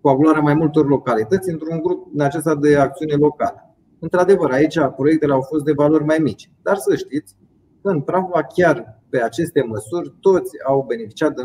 coagularea 0.00 0.40
mai 0.40 0.54
multor 0.54 0.88
localități 0.88 1.50
într-un 1.50 1.80
grup 1.82 2.10
din 2.10 2.20
acesta 2.20 2.54
de 2.54 2.76
acțiune 2.76 3.14
locală. 3.14 3.74
Într-adevăr, 3.98 4.50
aici 4.50 4.78
proiectele 4.96 5.32
au 5.32 5.40
fost 5.40 5.64
de 5.64 5.72
valori 5.72 6.04
mai 6.04 6.18
mici, 6.18 6.50
dar 6.62 6.76
să 6.76 6.96
știți 6.96 7.34
că 7.82 7.88
în 7.88 8.00
Prahova 8.00 8.42
chiar 8.42 9.00
pe 9.08 9.22
aceste 9.22 9.62
măsuri 9.62 10.14
toți 10.20 10.50
au 10.66 10.84
beneficiat 10.88 11.34
de 11.34 11.42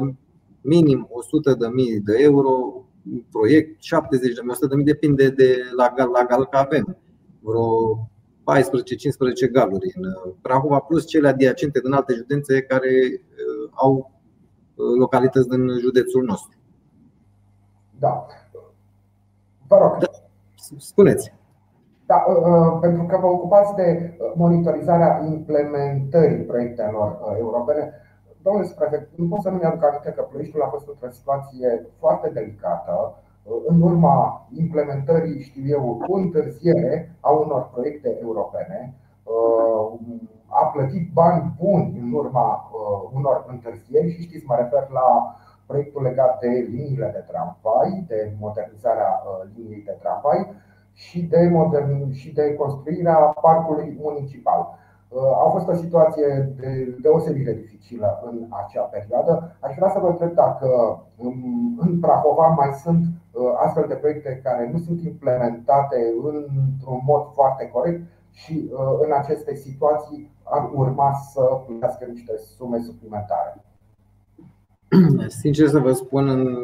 minim 0.61 1.09
100.000 1.55 2.03
de 2.03 2.17
euro 2.17 2.81
un 3.11 3.23
proiect, 3.31 3.81
70 3.81 4.33
de 4.33 4.41
100 4.47 4.67
de 4.67 4.75
mii 4.75 4.85
depinde 4.85 5.29
de 5.29 5.57
la, 5.75 5.93
la 5.97 6.25
gal 6.27 6.45
că 6.45 6.57
avem. 6.57 6.97
Vreo 7.39 8.09
14-15 9.47 9.51
galuri 9.51 9.93
în 9.95 10.03
uh, 10.03 10.33
Prahova, 10.41 10.79
plus 10.79 11.07
cele 11.07 11.27
adiacente 11.27 11.79
din 11.79 11.91
alte 11.91 12.13
județe 12.13 12.61
care 12.61 12.89
uh, 13.11 13.69
au 13.73 13.93
uh, 13.95 14.16
localități 14.99 15.47
din 15.49 15.67
județul 15.79 16.23
nostru. 16.23 16.57
Da. 17.99 18.25
Vă 19.67 19.77
rog. 19.77 19.97
Da. 19.97 20.07
Spuneți. 20.77 21.35
Da, 22.05 22.25
pentru 22.81 23.03
că 23.03 23.17
vă 23.17 23.27
ocupați 23.27 23.75
de 23.75 24.17
monitorizarea 24.35 25.23
implementării 25.25 26.43
proiectelor 26.43 27.19
europene, 27.37 27.93
domnule 28.41 28.73
prefect, 28.75 29.09
nu 29.15 29.27
pot 29.27 29.41
să 29.41 29.49
nu 29.49 29.57
mi-aduc 29.57 29.83
aminte 29.83 30.13
că 30.15 30.21
Ploieștiul 30.21 30.61
a 30.61 30.67
fost 30.67 30.87
într-o 30.87 31.09
situație 31.09 31.87
foarte 31.99 32.29
delicată 32.29 33.15
în 33.67 33.81
urma 33.81 34.47
implementării, 34.53 35.41
știu 35.41 35.63
eu, 35.67 36.03
cu 36.07 36.15
întârziere 36.15 37.15
a 37.19 37.31
unor 37.31 37.69
proiecte 37.73 38.17
europene, 38.21 38.93
uh, 39.23 39.99
a 40.45 40.65
plătit 40.65 41.13
bani 41.13 41.55
buni 41.59 41.99
în 42.01 42.13
urma 42.13 42.69
uh, 42.71 42.76
unor 43.13 43.45
întârzieri 43.47 44.11
și 44.11 44.21
știți, 44.21 44.45
mă 44.47 44.55
refer 44.55 44.87
la 44.99 45.35
proiectul 45.65 46.01
legat 46.01 46.39
de 46.39 46.47
liniile 46.47 47.09
de 47.13 47.23
tramvai, 47.29 48.03
de 48.07 48.31
modernizarea 48.39 49.11
uh, 49.23 49.49
liniei 49.55 49.83
de 49.85 49.97
tramvai 50.01 50.55
și 50.93 51.21
de, 51.21 51.49
modern, 51.51 52.11
și 52.11 52.33
de 52.33 52.55
construirea 52.55 53.15
parcului 53.15 53.97
municipal. 54.01 54.61
A 55.45 55.49
fost 55.49 55.67
o 55.67 55.73
situație 55.73 56.53
de 56.59 56.97
deosebit 57.01 57.45
de 57.45 57.53
dificilă 57.53 58.21
în 58.25 58.45
acea 58.49 58.81
perioadă. 58.81 59.57
Aș 59.59 59.75
vrea 59.75 59.89
să 59.89 59.99
vă 59.99 60.07
întreb 60.07 60.33
dacă 60.33 60.67
um, 61.15 61.77
în 61.79 61.99
Prahova 61.99 62.47
mai 62.47 62.71
sunt 62.83 63.03
Uh, 63.37 63.53
astfel 63.65 63.85
de 63.87 63.93
proiecte 63.93 64.39
care 64.43 64.69
nu 64.73 64.77
sunt 64.77 65.01
implementate 65.01 66.13
într-un 66.23 66.99
mod 67.05 67.23
foarte 67.33 67.69
corect 67.73 68.01
și 68.31 68.69
uh, 68.71 68.97
în 69.05 69.11
aceste 69.11 69.55
situații 69.55 70.31
ar 70.51 70.69
urma 70.73 71.13
să 71.33 71.41
plătească 71.67 72.05
niște 72.05 72.33
sume 72.57 72.81
suplimentare. 72.85 73.65
Sincer 75.41 75.67
să 75.67 75.79
vă 75.79 75.91
spun, 75.91 76.29
în 76.29 76.57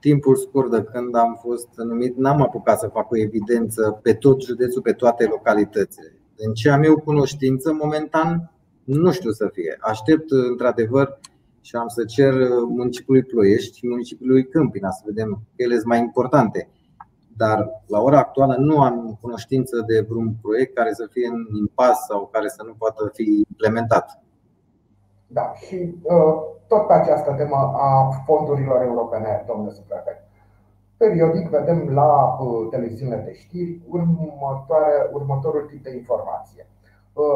timpul 0.00 0.36
scurt 0.36 0.70
de 0.70 0.82
când 0.82 1.16
am 1.16 1.38
fost 1.40 1.68
numit, 1.76 2.16
n-am 2.16 2.42
apucat 2.42 2.78
să 2.78 2.88
fac 2.88 3.10
o 3.10 3.18
evidență 3.18 3.98
pe 4.02 4.12
tot 4.14 4.42
județul, 4.42 4.82
pe 4.82 4.92
toate 4.92 5.24
localitățile. 5.24 6.14
În 6.36 6.52
ce 6.52 6.70
am 6.70 6.82
eu 6.82 6.98
cunoștință, 6.98 7.72
momentan, 7.72 8.52
nu 8.84 9.12
știu 9.12 9.30
să 9.30 9.48
fie. 9.52 9.76
Aștept, 9.80 10.30
într-adevăr, 10.30 11.18
și 11.60 11.76
am 11.76 11.88
să 11.88 12.04
cer 12.04 12.34
municipiului 12.68 13.22
Ploiești 13.22 13.78
și 13.78 13.88
municipiului 13.88 14.46
Câmpina 14.46 14.90
să 14.90 15.02
vedem 15.04 15.40
că 15.56 15.62
ele 15.62 15.74
sunt 15.74 15.86
mai 15.86 15.98
importante. 15.98 16.68
Dar 17.42 17.58
la 17.86 18.00
ora 18.00 18.18
actuală 18.18 18.54
nu 18.58 18.80
am 18.82 19.18
cunoștință 19.20 19.76
de 19.86 20.06
vreun 20.08 20.34
proiect 20.42 20.74
care 20.74 20.92
să 20.92 21.06
fie 21.10 21.26
în 21.26 21.40
impas 21.62 21.96
sau 22.08 22.28
care 22.32 22.48
să 22.48 22.62
nu 22.66 22.74
poată 22.78 23.10
fi 23.12 23.44
implementat. 23.48 24.06
Da, 25.26 25.52
și 25.54 25.76
uh, 26.02 26.34
tot 26.66 26.86
pe 26.86 26.92
această 26.92 27.32
temă 27.32 27.56
a 27.88 28.08
fondurilor 28.26 28.82
europene, 28.82 29.44
domnule 29.46 29.72
suprefect. 29.72 30.22
Periodic 30.96 31.48
vedem 31.48 31.88
la 32.00 32.10
uh, 32.40 32.68
televiziunile 32.70 33.22
de 33.26 33.32
știri 33.32 33.80
următorul 35.12 35.66
tip 35.70 35.82
de 35.82 35.96
informație. 35.96 36.66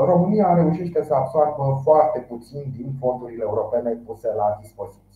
România 0.04 0.54
reușește 0.54 1.02
să 1.02 1.14
absorbă 1.14 1.80
foarte 1.82 2.18
puțin 2.18 2.72
din 2.76 2.96
fondurile 3.00 3.42
europene 3.42 3.90
puse 4.06 4.28
la 4.36 4.58
dispoziție. 4.60 5.13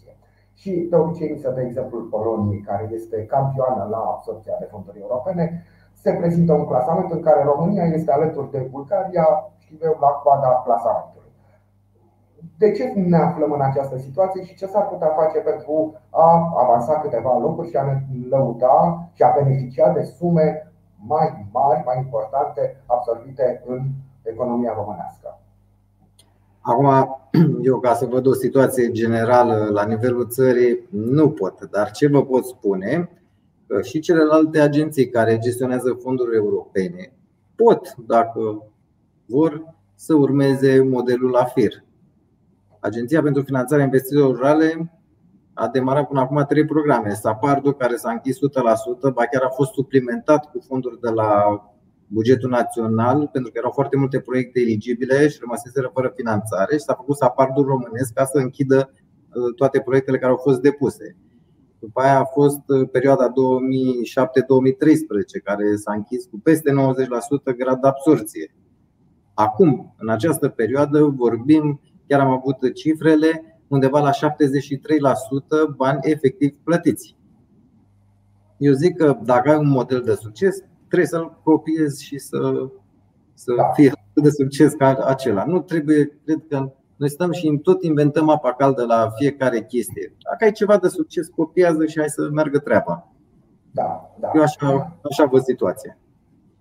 Și 0.61 0.71
de 0.91 0.97
obicei 0.97 1.39
se 1.39 1.51
dă 1.51 1.61
exemplul 1.61 2.03
Poloniei, 2.03 2.61
care 2.61 2.89
este 2.93 3.27
campioană 3.27 3.87
la 3.91 3.99
absorbția 3.99 4.57
de 4.59 4.69
fonduri 4.71 5.01
europene. 5.01 5.65
Se 5.93 6.13
prezintă 6.13 6.53
un 6.53 6.67
clasament 6.67 7.11
în 7.11 7.21
care 7.21 7.43
România 7.43 7.85
este 7.85 8.13
alături 8.13 8.51
de 8.51 8.69
Bulgaria, 8.71 9.27
știu 9.59 9.79
eu, 9.83 9.97
la 10.01 10.09
coada 10.09 10.63
clasamentului. 10.65 11.33
De 12.59 12.73
ce 12.73 12.85
ne 12.85 13.17
aflăm 13.17 13.53
în 13.53 13.61
această 13.61 13.99
situație 13.99 14.43
și 14.43 14.57
ce 14.57 14.67
s-ar 14.67 14.87
putea 14.87 15.09
face 15.09 15.39
pentru 15.39 15.95
a 16.11 16.53
avansa 16.63 17.01
câteva 17.01 17.39
locuri 17.39 17.69
și 17.69 17.77
a 17.77 17.83
ne 17.83 18.03
lăuda 18.29 19.09
și 19.13 19.23
a 19.23 19.35
beneficia 19.39 19.93
de 19.93 20.03
sume 20.03 20.73
mai 21.07 21.49
mari, 21.53 21.83
mai 21.85 21.99
importante, 21.99 22.83
absorbite 22.87 23.63
în 23.67 23.81
economia 24.23 24.73
românească. 24.75 25.39
Acum, 26.61 27.19
eu 27.63 27.81
ca 27.81 27.95
să 27.95 28.07
văd 28.07 28.27
o 28.27 28.33
situație 28.33 28.91
generală 28.91 29.69
la 29.73 29.85
nivelul 29.85 30.29
țării, 30.29 30.87
nu 30.91 31.31
pot, 31.31 31.69
dar 31.71 31.91
ce 31.91 32.09
vă 32.09 32.25
pot 32.25 32.45
spune, 32.45 33.11
că 33.67 33.83
și 33.83 34.01
celelalte 34.01 34.61
agenții 34.61 35.09
care 35.09 35.39
gestionează 35.39 35.99
fonduri 36.03 36.37
europene 36.37 37.13
pot, 37.63 37.95
dacă 38.07 38.63
vor, 39.27 39.75
să 39.95 40.15
urmeze 40.15 40.83
modelul 40.83 41.37
AFIR. 41.37 41.85
Agenția 42.81 43.23
pentru 43.23 43.43
Finanțarea 43.43 43.85
Investițiilor 43.85 44.35
Rurale 44.35 44.93
a 45.55 45.69
demarat 45.69 46.07
până 46.07 46.21
acum 46.21 46.45
trei 46.49 46.65
programe. 46.65 47.15
Sapardo, 47.15 47.73
care 47.73 47.97
s-a 47.97 48.11
închis 48.11 48.37
100%, 48.37 48.41
ba 49.15 49.25
chiar 49.25 49.43
a 49.43 49.49
fost 49.49 49.73
suplimentat 49.73 50.51
cu 50.51 50.65
fonduri 50.67 51.01
de 51.01 51.11
la 51.11 51.61
bugetul 52.09 52.51
național, 52.51 53.29
pentru 53.33 53.53
că 53.53 53.59
erau 53.59 53.71
foarte 53.71 53.97
multe 53.97 54.21
proiecte 54.21 54.61
eligibile 54.61 55.29
și 55.29 55.39
rămăseseră 55.41 55.91
fără 55.95 56.13
finanțare 56.17 56.77
și 56.77 56.83
s-a 56.83 56.95
făcut 56.95 57.17
sapardul 57.17 57.65
românesc 57.65 58.13
ca 58.13 58.25
să 58.25 58.39
închidă 58.39 58.91
uh, 58.93 59.55
toate 59.57 59.81
proiectele 59.81 60.19
care 60.19 60.31
au 60.31 60.39
fost 60.43 60.61
depuse. 60.61 61.17
După 61.79 62.01
aia 62.01 62.19
a 62.19 62.25
fost 62.25 62.63
uh, 62.67 62.89
perioada 62.93 63.33
2007-2013, 63.33 63.33
care 65.45 65.77
s-a 65.77 65.93
închis 65.93 66.25
cu 66.25 66.41
peste 66.43 66.71
90% 67.53 67.57
grad 67.57 67.81
de 67.81 67.89
absorție. 67.89 68.55
Acum, 69.35 69.95
în 69.99 70.09
această 70.09 70.49
perioadă, 70.49 71.05
vorbim, 71.05 71.81
chiar 72.07 72.21
am 72.21 72.31
avut 72.31 72.75
cifrele, 72.75 73.61
undeva 73.69 74.01
la 74.01 74.11
73% 74.11 74.15
bani 75.77 75.99
efectiv 76.03 76.57
plătiți. 76.65 77.17
Eu 78.59 78.73
zic 78.73 78.97
că 78.97 79.19
dacă 79.25 79.51
ai 79.51 79.57
un 79.57 79.69
model 79.69 80.03
de 80.03 80.15
succes, 80.15 80.63
trebuie 80.89 81.09
să-l 81.09 81.41
copiezi 81.43 82.05
și 82.05 82.19
să, 82.19 82.69
să 83.35 83.55
da. 83.57 83.69
fie 83.69 83.93
atât 84.11 84.23
de 84.23 84.31
succes 84.31 84.73
ca 84.73 84.95
acela. 85.05 85.45
Nu 85.45 85.61
trebuie, 85.61 86.19
cred 86.25 86.43
că 86.49 86.71
noi 86.97 87.11
stăm 87.11 87.33
și 87.33 87.59
tot 87.63 87.83
inventăm 87.83 88.29
apa 88.29 88.53
caldă 88.53 88.85
la 88.85 89.11
fiecare 89.17 89.65
chestie. 89.65 90.17
Dacă 90.31 90.45
ai 90.45 90.53
ceva 90.53 90.77
de 90.77 90.89
succes, 90.89 91.29
copiază 91.29 91.87
și 91.87 91.99
hai 91.99 92.09
să 92.09 92.29
meargă 92.33 92.59
treaba. 92.59 93.09
Da, 93.71 94.11
da. 94.21 94.31
Eu 94.35 94.43
așa, 94.43 94.97
așa 95.03 95.25
văd 95.25 95.43
situația. 95.43 95.97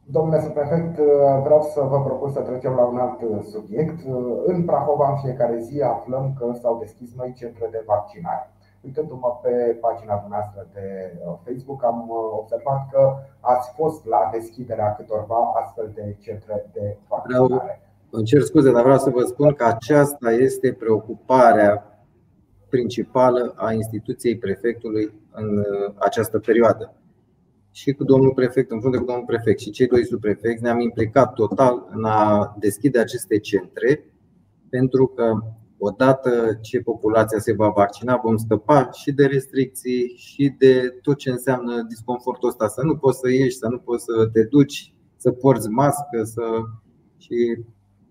Domnule 0.10 0.42
subprefect, 0.42 0.96
vreau 1.44 1.62
să 1.74 1.82
vă 1.82 2.04
propun 2.04 2.32
să 2.32 2.40
trecem 2.40 2.74
la 2.74 2.84
un 2.84 2.98
alt 2.98 3.46
subiect. 3.46 4.00
În 4.46 4.63
Prahova, 4.66 5.10
în 5.10 5.18
fiecare 5.18 5.60
zi, 5.60 5.82
aflăm 5.82 6.34
că 6.40 6.52
s-au 6.62 6.78
deschis 6.80 7.10
noi 7.16 7.34
centre 7.38 7.68
de 7.72 7.84
vaccinare. 7.86 8.52
Uitându-mă 8.88 9.39
pe 9.43 9.78
pagina 9.86 10.15
dumneavoastră 10.23 10.67
de 10.73 10.88
uh, 11.26 11.34
Facebook, 11.45 11.84
am 11.84 12.00
uh, 12.10 12.17
observat 12.41 12.89
că 12.91 13.02
ați 13.39 13.69
fost 13.80 14.06
la 14.06 14.30
deschiderea 14.32 14.95
câtorva 14.95 15.39
astfel 15.62 15.91
de 15.95 16.15
centre 16.19 16.69
de 16.73 16.97
vaccinare. 17.08 17.45
Vreau, 17.47 17.80
îmi 18.10 18.26
cer 18.26 18.41
scuze, 18.41 18.71
dar 18.71 18.84
vreau 18.84 18.97
să 18.97 19.10
vă 19.10 19.23
spun 19.23 19.54
că 19.54 19.63
aceasta 19.63 20.32
este 20.32 20.73
preocuparea 20.73 21.73
principală 22.69 23.54
a 23.56 23.71
instituției 23.71 24.38
prefectului 24.38 25.13
în 25.32 25.58
uh, 25.58 25.93
această 25.97 26.39
perioadă. 26.39 26.93
Și 27.71 27.93
cu 27.93 28.04
domnul 28.04 28.34
prefect, 28.34 28.71
în 28.71 28.80
frunte 28.80 28.97
cu 28.97 29.06
domnul 29.06 29.26
prefect 29.26 29.60
și 29.60 29.71
cei 29.71 29.88
doi 29.88 30.06
subprefecți 30.06 30.63
ne-am 30.63 30.80
implicat 30.80 31.34
total 31.34 31.88
în 31.89 32.06
a 32.06 32.56
deschide 32.60 33.00
aceste 33.00 33.39
centre, 33.39 34.04
pentru 34.69 35.08
că 35.08 35.34
odată 35.78 36.58
ce 36.62 36.80
populația 36.82 37.40
se 37.40 37.54
va 37.54 37.70
vaccina, 37.70 38.20
vom 38.24 38.38
scăpa 38.38 38.90
și 38.92 39.12
de 39.12 39.26
restricții 39.26 40.13
și 40.18 40.56
de 40.58 40.98
tot 41.02 41.18
ce 41.18 41.30
înseamnă 41.30 41.82
disconfortul 41.82 42.50
ăsta. 42.50 42.68
Să 42.68 42.82
nu 42.84 42.98
poți 42.98 43.20
să 43.20 43.30
ieși, 43.30 43.58
să 43.58 43.68
nu 43.68 43.78
poți 43.78 44.04
să 44.04 44.30
te 44.34 44.44
duci, 44.44 44.94
să 45.18 45.32
porți 45.32 45.70
mască, 45.70 46.24
să 46.24 46.42
și 47.18 47.58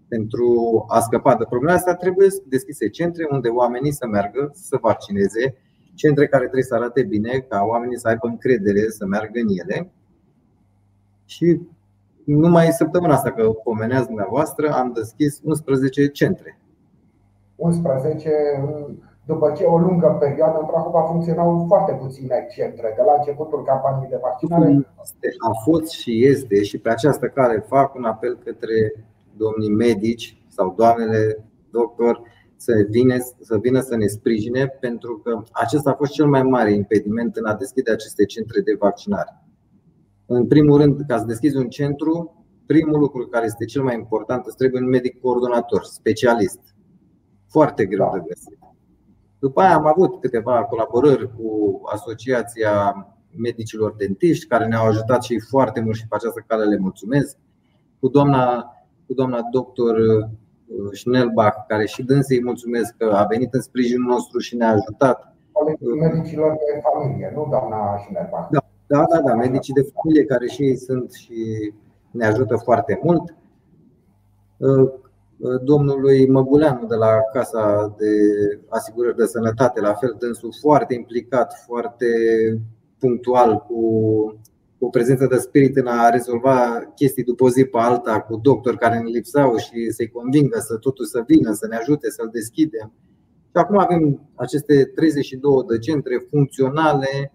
pentru 0.09 0.85
a 0.89 1.01
scăpa 1.01 1.37
de 1.37 1.45
problema 1.49 1.75
asta 1.75 1.95
trebuie 1.95 2.29
deschise 2.49 2.89
centre 2.89 3.29
unde 3.31 3.49
oamenii 3.49 3.93
să 3.93 4.07
meargă 4.07 4.51
să 4.55 4.79
vaccineze, 4.81 5.57
centre 5.95 6.27
care 6.27 6.43
trebuie 6.43 6.63
să 6.63 6.75
arate 6.75 7.03
bine, 7.03 7.39
ca 7.49 7.63
oamenii 7.63 7.99
să 7.99 8.09
aibă 8.09 8.27
încredere 8.27 8.89
să 8.89 9.07
meargă 9.07 9.41
în 9.41 9.49
ele. 9.49 9.91
Și 11.25 11.61
numai 12.25 12.71
săptămâna 12.71 13.15
asta, 13.15 13.33
că 13.33 13.49
pomeneați 13.49 14.07
dumneavoastră, 14.07 14.71
am 14.71 14.93
deschis 14.93 15.41
11 15.43 16.07
centre 16.07 16.61
11, 17.57 18.31
după 19.27 19.53
ce 19.57 19.65
o 19.65 19.79
lungă 19.79 20.17
perioadă 20.21 20.59
în 20.61 20.67
Prahova 20.67 21.03
funcționau 21.03 21.65
foarte 21.69 21.93
puține 21.93 22.47
centre, 22.51 22.93
de 22.97 23.03
la 23.07 23.15
începutul 23.19 23.65
campaniei 23.65 24.11
de 24.11 24.19
vaccinare. 24.23 24.89
A 25.39 25.51
fost 25.65 25.91
și 25.91 26.27
este 26.27 26.63
și 26.63 26.79
pe 26.79 26.91
această 26.91 27.27
cale 27.27 27.59
fac 27.59 27.95
un 27.95 28.05
apel 28.05 28.39
către 28.45 29.05
domnii 29.37 29.71
medici 29.71 30.43
sau 30.49 30.75
doamnele 30.77 31.45
doctor 31.71 32.23
să 32.57 32.73
vină, 32.91 33.15
să 33.41 33.59
vină 33.59 33.81
să 33.81 33.97
ne 33.97 34.07
sprijine, 34.07 34.67
pentru 34.67 35.19
că 35.19 35.43
acesta 35.53 35.91
a 35.91 35.95
fost 35.95 36.13
cel 36.13 36.27
mai 36.27 36.43
mare 36.43 36.73
impediment 36.73 37.37
în 37.37 37.47
a 37.47 37.55
deschide 37.55 37.91
aceste 37.91 38.25
centre 38.25 38.61
de 38.61 38.77
vaccinare. 38.79 39.43
În 40.27 40.47
primul 40.47 40.79
rând, 40.79 41.01
ca 41.07 41.19
să 41.19 41.25
deschizi 41.25 41.57
un 41.57 41.69
centru, 41.69 42.45
primul 42.67 42.99
lucru 42.99 43.27
care 43.27 43.45
este 43.45 43.65
cel 43.65 43.83
mai 43.83 43.95
important, 43.95 44.47
îți 44.47 44.57
trebuie 44.57 44.83
un 44.83 44.89
medic 44.89 45.21
coordonator, 45.21 45.85
specialist 45.85 46.61
foarte 47.49 47.87
greu 47.87 48.11
de 48.15 48.25
găsit. 48.29 48.59
După 49.39 49.61
aia 49.61 49.75
am 49.75 49.87
avut 49.87 50.21
câteva 50.21 50.65
colaborări 50.65 51.31
cu 51.37 51.81
Asociația 51.93 53.07
Medicilor 53.37 53.95
Dentiști, 53.99 54.47
care 54.47 54.67
ne-au 54.67 54.87
ajutat 54.87 55.23
și 55.23 55.41
foarte 55.51 55.81
mult 55.81 55.97
și 55.97 56.09
pe 56.09 56.15
această 56.15 56.45
cale 56.47 56.65
le 56.65 56.79
mulțumesc. 56.79 57.37
Cu 58.01 58.09
doamna, 58.09 58.75
cu 59.07 59.15
doamna 59.15 59.41
doctor 59.51 59.97
uh, 59.97 60.29
Schnellbach, 60.93 61.67
care 61.67 61.87
și 61.87 62.03
dânsei 62.03 62.43
mulțumesc 62.43 62.95
că 62.97 63.05
a 63.15 63.25
venit 63.25 63.55
în 63.55 63.61
sprijinul 63.61 64.07
nostru 64.07 64.39
și 64.39 64.57
ne-a 64.57 64.71
ajutat. 64.71 65.35
Medicilor 66.01 66.53
de 66.53 66.81
familie, 66.83 67.33
nu 67.35 67.47
doamna 67.51 67.99
Schnellbach. 68.05 68.49
Da, 68.51 68.61
da, 68.87 69.05
da, 69.11 69.21
da, 69.21 69.35
medicii 69.35 69.75
de 69.75 69.89
familie 69.95 70.25
care 70.25 70.47
și 70.47 70.63
ei 70.63 70.77
sunt 70.77 71.13
și 71.13 71.73
ne 72.11 72.27
ajută 72.27 72.57
foarte 72.57 73.01
mult. 73.03 73.35
Uh, 75.39 75.61
domnului 75.63 76.29
Măguleanu 76.29 76.87
de 76.87 76.95
la 76.95 77.11
Casa 77.33 77.95
de 77.99 78.11
Asigurări 78.69 79.17
de 79.17 79.25
Sănătate, 79.25 79.81
la 79.81 79.95
fel 79.95 80.17
dânsul 80.19 80.53
foarte 80.61 80.95
implicat, 80.95 81.55
foarte 81.67 82.07
punctual 82.99 83.59
cu 83.59 83.81
o 84.79 84.89
prezență 84.89 85.27
de 85.27 85.37
spirit 85.37 85.77
în 85.77 85.87
a 85.87 86.09
rezolva 86.09 86.93
chestii 86.95 87.25
după 87.25 87.45
o 87.45 87.51
zi 87.51 87.65
pe 87.65 87.79
alta 87.79 88.21
cu 88.21 88.37
doctori 88.37 88.79
care 88.79 88.99
ne 88.99 89.09
lipsau 89.09 89.57
și 89.57 89.91
să-i 89.91 90.11
convingă 90.11 90.59
să 90.59 90.77
totul 90.77 91.05
să 91.05 91.25
vină, 91.27 91.53
să 91.53 91.67
ne 91.67 91.77
ajute 91.77 92.11
să-l 92.11 92.29
deschidem. 92.33 92.93
Și 93.47 93.63
acum 93.63 93.79
avem 93.79 94.31
aceste 94.35 94.85
32 94.85 95.53
de 95.69 95.79
centre 95.79 96.27
funcționale, 96.31 97.33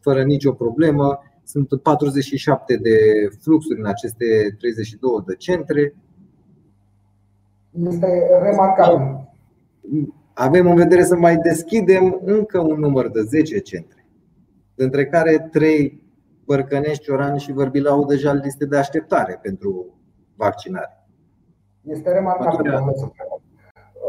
fără 0.00 0.22
nicio 0.22 0.52
problemă. 0.52 1.18
Sunt 1.44 1.68
47 1.82 2.76
de 2.76 2.98
fluxuri 3.40 3.80
în 3.80 3.86
aceste 3.86 4.56
32 4.58 5.10
de 5.26 5.34
centre 5.34 5.94
este 7.84 8.38
remarcabil. 8.42 9.28
Avem 10.34 10.66
în 10.66 10.74
vedere 10.74 11.02
să 11.02 11.16
mai 11.16 11.36
deschidem 11.36 12.20
încă 12.24 12.60
un 12.60 12.78
număr 12.78 13.10
de 13.10 13.20
10 13.20 13.58
centre, 13.58 14.06
dintre 14.74 15.06
care 15.06 15.48
3 15.52 16.04
Bărcănești, 16.44 17.04
Cioran 17.04 17.36
și 17.36 17.52
Vârbilau 17.52 17.94
au 17.94 18.04
deja 18.04 18.32
liste 18.32 18.66
de 18.66 18.76
așteptare 18.76 19.38
pentru 19.42 19.86
vaccinare. 20.36 21.06
Este 21.82 22.12
remarcabil, 22.12 22.70
domnule 22.70 22.94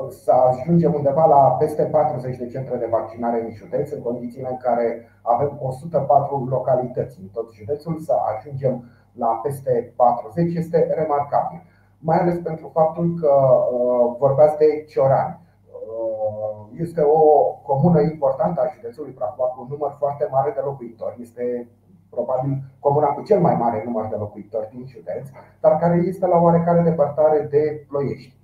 să 0.10 0.32
ajungem 0.32 0.93
undeva 0.93 1.25
la 1.25 1.56
peste 1.60 1.84
40 1.84 2.38
de 2.38 2.47
centre 2.47 2.77
de 2.77 2.88
vaccinare 2.89 3.41
în 3.43 3.51
județ, 3.51 3.91
în 3.91 4.01
condițiile 4.01 4.47
în 4.49 4.58
care 4.58 5.10
avem 5.21 5.58
104 5.62 6.45
localități 6.49 7.19
în 7.21 7.27
tot 7.27 7.51
județul, 7.51 7.99
să 7.99 8.13
ajungem 8.36 8.84
la 9.13 9.27
peste 9.43 9.93
40 9.95 10.56
este 10.56 10.93
remarcabil 10.95 11.62
mai 12.00 12.18
ales 12.20 12.38
pentru 12.44 12.70
faptul 12.74 13.18
că 13.22 13.32
uh, 13.72 14.16
vorbeați 14.20 14.58
de 14.58 14.86
Ciorani. 14.88 15.40
Uh, 15.72 16.80
este 16.80 17.02
o 17.02 17.22
comună 17.70 18.02
importantă 18.02 18.62
a 18.62 18.72
județului 18.76 19.12
Prahova 19.12 19.44
cu 19.44 19.62
un 19.62 19.68
număr 19.70 19.96
foarte 19.98 20.28
mare 20.32 20.52
de 20.56 20.62
locuitori. 20.64 21.22
Este 21.22 21.68
probabil 22.10 22.64
comuna 22.80 23.08
cu 23.08 23.22
cel 23.22 23.40
mai 23.40 23.56
mare 23.56 23.84
număr 23.86 24.08
de 24.08 24.16
locuitori 24.16 24.70
din 24.70 24.86
județ, 24.88 25.30
dar 25.60 25.78
care 25.78 25.96
este 26.06 26.28
la 26.28 26.38
oarecare 26.38 26.82
depărtare 26.82 27.48
de 27.52 27.86
Ploiești. 27.88 28.36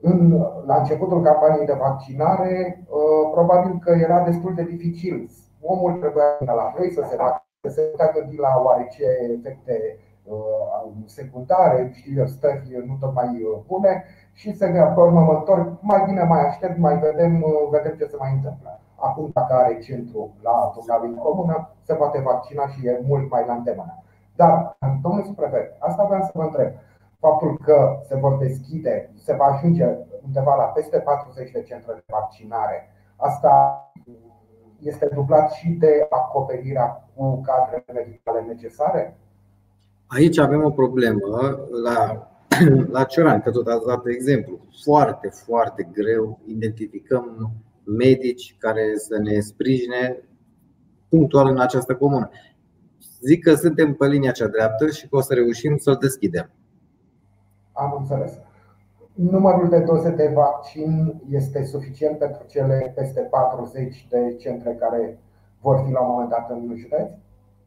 În, 0.00 0.46
la 0.66 0.76
începutul 0.76 1.22
campaniei 1.22 1.66
de 1.66 1.76
vaccinare, 1.80 2.84
uh, 2.88 3.30
probabil 3.32 3.78
că 3.84 3.90
era 3.90 4.24
destul 4.24 4.54
de 4.54 4.62
dificil. 4.62 5.30
Omul 5.60 5.92
trebuia 5.92 6.24
la 6.40 6.74
noi 6.78 6.90
să 6.90 7.02
se 7.08 7.16
să 7.60 7.70
se 7.70 7.80
putea 7.80 8.10
gândi 8.14 8.36
la 8.36 8.62
oarece 8.64 9.04
efecte 9.38 9.98
Uh, 9.98 10.07
secundare, 11.04 11.90
știu 11.94 12.26
stări 12.26 12.82
nu 12.86 12.96
tot 13.00 13.14
mai 13.14 13.42
uh, 13.42 13.58
bune 13.66 14.04
și 14.32 14.56
să 14.56 14.66
ne 14.66 14.80
pe 14.80 15.00
urmă 15.00 15.20
mă 15.20 15.32
întorc, 15.32 15.68
mai 15.80 16.02
bine 16.06 16.22
mai 16.22 16.46
aștept, 16.46 16.78
mai 16.78 16.98
vedem, 16.98 17.42
uh, 17.42 17.68
vedem 17.70 17.94
ce 17.96 18.06
se 18.06 18.16
mai 18.18 18.32
întâmplă. 18.32 18.80
Acum 18.94 19.30
dacă 19.32 19.54
are 19.54 19.78
centru 19.78 20.30
la 20.42 20.72
Dumnezeu 20.74 21.08
în 21.08 21.14
comună, 21.14 21.70
se 21.82 21.94
poate 21.94 22.20
vaccina 22.20 22.66
și 22.66 22.86
e 22.86 23.04
mult 23.06 23.30
mai 23.30 23.44
la 23.46 23.52
îndemână. 23.52 24.02
Dar, 24.36 24.76
domnul 25.02 25.24
suprefect, 25.24 25.76
asta 25.78 26.04
vreau 26.04 26.22
să 26.22 26.30
vă 26.34 26.42
întreb. 26.42 26.72
Faptul 27.18 27.58
că 27.64 27.98
se 28.08 28.16
vor 28.16 28.38
deschide, 28.38 29.10
se 29.16 29.34
va 29.34 29.44
ajunge 29.44 29.86
undeva 30.24 30.54
la 30.54 30.64
peste 30.64 30.98
40 30.98 31.50
de 31.50 31.62
centre 31.62 31.92
de 31.94 32.02
vaccinare, 32.06 32.90
asta 33.16 33.82
este 34.80 35.08
dublat 35.14 35.50
și 35.50 35.70
de 35.70 36.06
acoperirea 36.10 37.04
cu 37.14 37.40
cadre 37.40 37.84
medicale 37.92 38.40
necesare? 38.40 39.16
Aici 40.08 40.38
avem 40.38 40.64
o 40.64 40.70
problemă 40.70 41.58
la, 41.82 42.28
la 42.96 43.04
Cioran, 43.04 43.40
că 43.40 43.50
tot 43.50 43.66
ați 43.66 43.86
dat 43.86 44.06
exemplu. 44.06 44.60
Foarte, 44.82 45.28
foarte 45.28 45.88
greu 45.92 46.40
identificăm 46.46 47.52
medici 47.84 48.56
care 48.58 48.92
să 48.96 49.18
ne 49.18 49.40
sprijine 49.40 50.28
punctual 51.08 51.48
în 51.48 51.60
această 51.60 51.94
comună. 51.94 52.30
Zic 53.20 53.42
că 53.42 53.54
suntem 53.54 53.94
pe 53.94 54.06
linia 54.06 54.30
cea 54.30 54.46
dreaptă 54.46 54.86
și 54.86 55.08
că 55.08 55.16
o 55.16 55.20
să 55.20 55.34
reușim 55.34 55.76
să-l 55.76 55.96
deschidem. 56.00 56.50
Am 57.72 57.96
înțeles. 57.98 58.32
Numărul 59.14 59.68
de 59.68 59.78
doze 59.78 60.10
de 60.10 60.32
vaccin 60.34 61.20
este 61.30 61.64
suficient 61.64 62.18
pentru 62.18 62.42
cele 62.46 62.92
peste 62.96 63.20
40 63.20 64.06
de 64.10 64.36
centre 64.38 64.76
care 64.80 65.18
vor 65.60 65.82
fi 65.86 65.92
la 65.92 66.00
un 66.00 66.10
moment 66.10 66.30
dat 66.30 66.50
în 66.50 66.76
județ? 66.76 67.10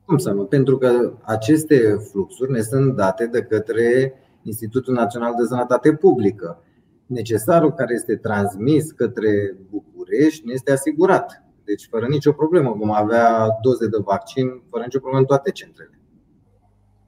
Cum 0.06 0.18
să 0.18 0.32
nu? 0.32 0.46
Pentru 0.46 0.78
că 0.78 1.14
aceste 1.22 1.78
fluxuri 2.12 2.52
ne 2.52 2.62
sunt 2.62 2.96
date 2.96 3.26
de 3.26 3.42
către 3.42 4.14
Institutul 4.42 4.94
Național 4.94 5.34
de 5.40 5.46
Sănătate 5.46 5.94
Publică. 5.94 6.64
Necesarul 7.06 7.74
care 7.74 7.94
este 7.94 8.16
transmis 8.16 8.92
către 8.92 9.58
București 9.70 10.46
nu 10.46 10.52
este 10.52 10.72
asigurat. 10.72 11.44
Deci, 11.64 11.88
fără 11.90 12.06
nicio 12.10 12.32
problemă, 12.32 12.76
vom 12.78 12.92
avea 12.92 13.48
doze 13.62 13.88
de 13.88 13.98
vaccin, 14.04 14.64
fără 14.70 14.84
nicio 14.84 15.00
problemă 15.00 15.22
în 15.22 15.28
toate 15.28 15.52
centrele. 15.52 16.00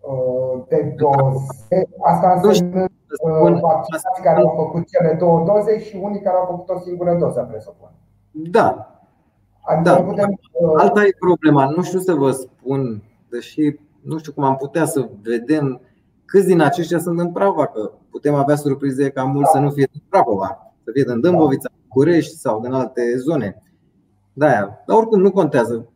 Uh, 0.02 0.63
de 0.67 0.95
doze. 0.97 1.89
Asta 2.02 2.41
înseamnă 2.43 2.82
uh, 2.82 2.89
vaccinații 3.62 4.24
care 4.24 4.41
au 4.41 4.54
făcut 4.56 4.88
cele 4.88 5.15
două 5.19 5.45
doze 5.45 5.80
și 5.80 6.00
unii 6.02 6.21
care 6.21 6.38
au 6.38 6.45
făcut 6.45 6.69
o 6.69 6.80
singură 6.80 7.17
doză, 7.19 7.47
presupun. 7.50 7.89
Da. 8.32 8.95
Adică 9.62 9.89
da. 9.89 10.04
Putem, 10.04 10.39
uh, 10.52 10.74
Alta 10.78 11.04
e 11.04 11.15
problema. 11.19 11.65
Nu 11.65 11.84
știu 11.84 12.00
să 12.00 12.13
vă 12.13 12.32
spun, 12.32 13.04
deși 13.30 13.80
nu 14.02 14.17
știu 14.17 14.34
cum 14.34 14.43
am 14.43 14.56
putea 14.56 14.86
să 14.86 15.10
vedem 15.21 15.82
câți 16.32 16.46
din 16.46 16.62
aceștia 16.62 17.00
sunt 17.00 17.20
în 17.20 17.32
Prahova, 17.32 17.65
că 17.65 17.91
putem 18.12 18.34
avea 18.36 18.56
surprize 18.56 19.10
ca 19.10 19.24
mulți 19.24 19.52
da. 19.54 19.60
să 19.60 19.63
nu 19.65 19.72
fie 19.72 19.88
din 19.91 20.04
Prahova, 20.10 20.74
să 20.84 20.89
fie 20.94 21.04
din 21.04 21.22
Dâmbovița, 21.22 21.70
Curești 21.88 22.36
sau 22.36 22.62
din 22.62 22.74
alte 22.74 23.02
zone. 23.17 23.62
Da, 24.34 24.48
dar 24.86 24.98
oricum 24.98 25.20
nu 25.20 25.32
contează. 25.32 25.89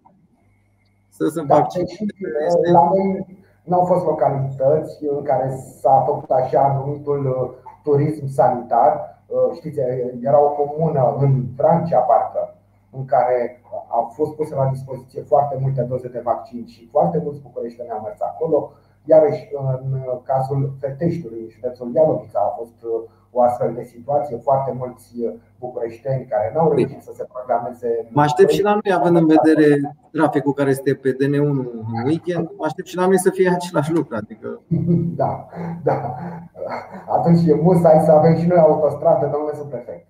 Să 1.10 1.28
se 1.28 1.44
da, 1.44 1.68
deci, 1.76 2.00
La 2.72 2.84
noi 2.90 3.26
nu 3.64 3.80
au 3.80 3.86
fost 3.86 4.06
localități 4.06 5.06
în 5.18 5.24
care 5.24 5.58
s-a 5.82 6.04
făcut 6.06 6.30
așa 6.30 6.84
numitul 6.86 7.26
uh, 7.26 7.72
turism 7.84 8.28
sanitar. 8.28 9.24
Uh, 9.28 9.56
știți, 9.58 9.80
era 10.22 10.44
o 10.44 10.50
comună 10.50 11.16
în 11.20 11.44
Francia, 11.58 12.00
parcă, 12.00 12.56
în 12.92 13.06
care 13.06 13.62
au 13.88 14.12
fost 14.14 14.32
puse 14.36 14.56
la 14.56 14.70
dispoziție 14.72 15.22
foarte 15.22 15.58
multe 15.62 15.82
doze 15.82 16.08
de 16.08 16.22
vaccin 16.24 16.66
și 16.66 16.88
foarte 16.92 17.22
mulți 17.24 17.42
bucureșteni 17.42 17.90
au 17.90 18.02
mers 18.04 18.22
acolo. 18.22 18.72
Iarăși, 19.06 19.42
în 19.82 20.00
cazul 20.24 20.76
Feteștiului, 20.80 21.42
în 21.42 21.50
județul 21.50 21.92
Ialovița, 21.96 22.40
a 22.40 22.56
fost 22.60 22.80
uh, 22.84 23.10
o 23.32 23.42
astfel 23.42 23.72
de 23.76 23.84
situație. 23.84 24.38
Foarte 24.38 24.72
mulți 24.78 25.08
uh, 25.20 25.34
bucureșteni 25.60 26.26
care 26.26 26.52
n-au 26.54 26.72
reușit 26.72 27.02
să 27.02 27.12
se 27.16 27.26
programeze. 27.34 28.08
Mă 28.10 28.22
aștept 28.22 28.52
și 28.52 28.62
la 28.62 28.74
noi, 28.80 28.94
având 28.98 29.16
în 29.16 29.28
vedere 29.36 29.96
traficul 30.12 30.54
care 30.54 30.70
este 30.70 30.94
pe 30.94 31.12
DN1 31.20 31.50
în 31.96 32.04
weekend, 32.06 32.50
mă 32.58 32.66
aștept 32.66 32.88
și 32.88 32.96
la 32.96 33.06
noi 33.06 33.20
să 33.20 33.30
fie 33.30 33.50
același 33.50 33.92
lucru. 33.92 34.16
Adică... 34.16 34.48
Da, 35.22 35.48
da. 35.84 36.16
Atunci 37.08 37.48
e 37.48 37.54
musai 37.54 38.02
să 38.06 38.12
avem 38.12 38.36
și 38.36 38.48
noi 38.48 38.58
autostradă, 38.58 39.30
domnule 39.32 39.56
subprefect. 39.56 40.08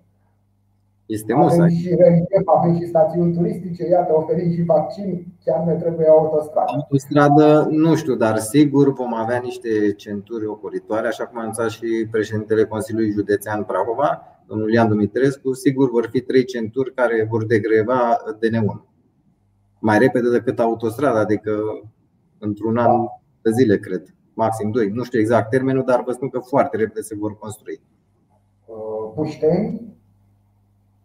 Este 1.06 1.34
musai. 1.34 1.58
Avem 1.58 1.68
și 1.68 1.88
relief, 1.88 2.42
avem 2.44 2.76
și 2.76 2.86
stațiuni 2.86 3.34
turistice, 3.34 3.88
iată, 3.88 4.16
oferim 4.16 4.50
și 4.50 4.62
vaccin, 4.62 5.26
chiar 5.44 5.64
ne 5.64 5.74
trebuie 5.74 6.06
autostradă. 6.08 6.70
Autostradă, 6.74 7.66
nu 7.70 7.94
știu, 7.94 8.14
dar 8.14 8.38
sigur 8.38 8.92
vom 8.92 9.14
avea 9.14 9.38
niște 9.38 9.92
centuri 9.92 10.46
ocolitoare, 10.46 11.06
așa 11.06 11.26
cum 11.26 11.38
a 11.38 11.40
anunțat 11.40 11.70
și 11.70 12.08
președintele 12.10 12.64
Consiliului 12.64 13.10
Județean 13.10 13.64
Prahova, 13.64 14.22
domnul 14.46 14.72
Ian 14.72 14.88
Dumitrescu, 14.88 15.52
sigur 15.52 15.90
vor 15.90 16.08
fi 16.10 16.20
trei 16.20 16.44
centuri 16.44 16.94
care 16.94 17.26
vor 17.30 17.46
degreva 17.46 18.16
DN1. 18.32 18.84
Mai 19.78 19.98
repede 19.98 20.30
decât 20.30 20.58
autostrada, 20.58 21.18
adică 21.18 21.52
într-un 22.38 22.76
an 22.76 23.06
de 23.42 23.50
zile, 23.50 23.78
cred, 23.78 24.14
maxim 24.34 24.70
doi. 24.70 24.88
Nu 24.88 25.02
știu 25.02 25.18
exact 25.18 25.50
termenul, 25.50 25.84
dar 25.86 26.02
vă 26.02 26.12
spun 26.12 26.28
că 26.28 26.38
foarte 26.38 26.76
repede 26.76 27.00
se 27.00 27.14
vor 27.18 27.38
construi. 27.38 27.80
Pușteni, 29.14 29.95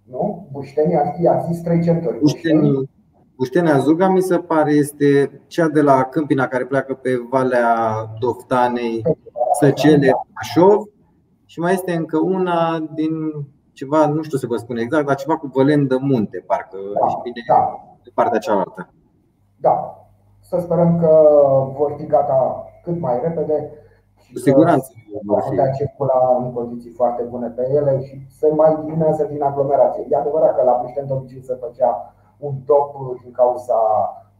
nu? 0.03 0.47
Buștenia 0.51 0.99
ar 0.99 1.13
fi, 1.17 1.27
ar 1.27 1.45
fi 1.47 1.61
trei 1.61 1.81
centuri. 1.81 2.19
Bușteni, 2.19 2.89
Buștenia 3.35 3.77
Zuga 3.77 4.07
mi 4.07 4.21
se 4.21 4.37
pare 4.37 4.71
este 4.71 5.41
cea 5.47 5.67
de 5.67 5.81
la 5.81 6.03
Câmpina 6.03 6.47
care 6.47 6.65
pleacă 6.65 6.93
pe 6.93 7.09
Valea 7.29 7.75
Doftanei, 8.19 9.03
Săcele, 9.59 10.11
Așov 10.33 10.83
și 11.45 11.59
mai 11.59 11.73
este 11.73 11.93
încă 11.93 12.17
una 12.17 12.79
din 12.93 13.11
ceva, 13.71 14.07
nu 14.07 14.21
știu 14.21 14.37
să 14.37 14.47
vă 14.47 14.55
spun 14.55 14.77
exact, 14.77 15.05
dar 15.05 15.15
ceva 15.15 15.37
cu 15.37 15.49
Vălen 15.53 15.87
de 15.87 15.95
Munte, 15.99 16.43
parcă 16.47 16.77
da, 17.01 17.07
și 17.07 17.15
bine 17.23 17.43
da. 17.47 17.79
de 18.03 18.09
partea 18.13 18.39
cealaltă. 18.39 18.93
Da, 19.57 20.05
să 20.39 20.59
sperăm 20.61 20.99
că 20.99 21.09
vor 21.77 21.95
fi 21.97 22.05
gata 22.05 22.65
cât 22.83 22.99
mai 22.99 23.19
repede 23.23 23.71
cu 24.33 24.39
siguranță 24.39 24.91
vor 24.93 25.00
putea 25.19 25.69
circula 25.69 26.37
în 26.39 26.53
condiții 26.53 26.91
foarte 26.91 27.23
bune 27.23 27.47
pe 27.47 27.69
ele 27.69 28.01
și 28.01 28.27
se 28.29 28.47
mai 28.55 28.77
diminuează 28.79 29.23
din 29.23 29.41
aglomerație. 29.43 30.05
E 30.09 30.15
adevărat 30.15 30.55
că 30.55 30.63
la 30.63 30.79
Bușten 30.81 31.07
de 31.07 31.13
obicei 31.13 31.41
se 31.41 31.57
făcea 31.59 32.13
un 32.37 32.53
top 32.65 32.95
din 33.21 33.31
cauza 33.31 33.79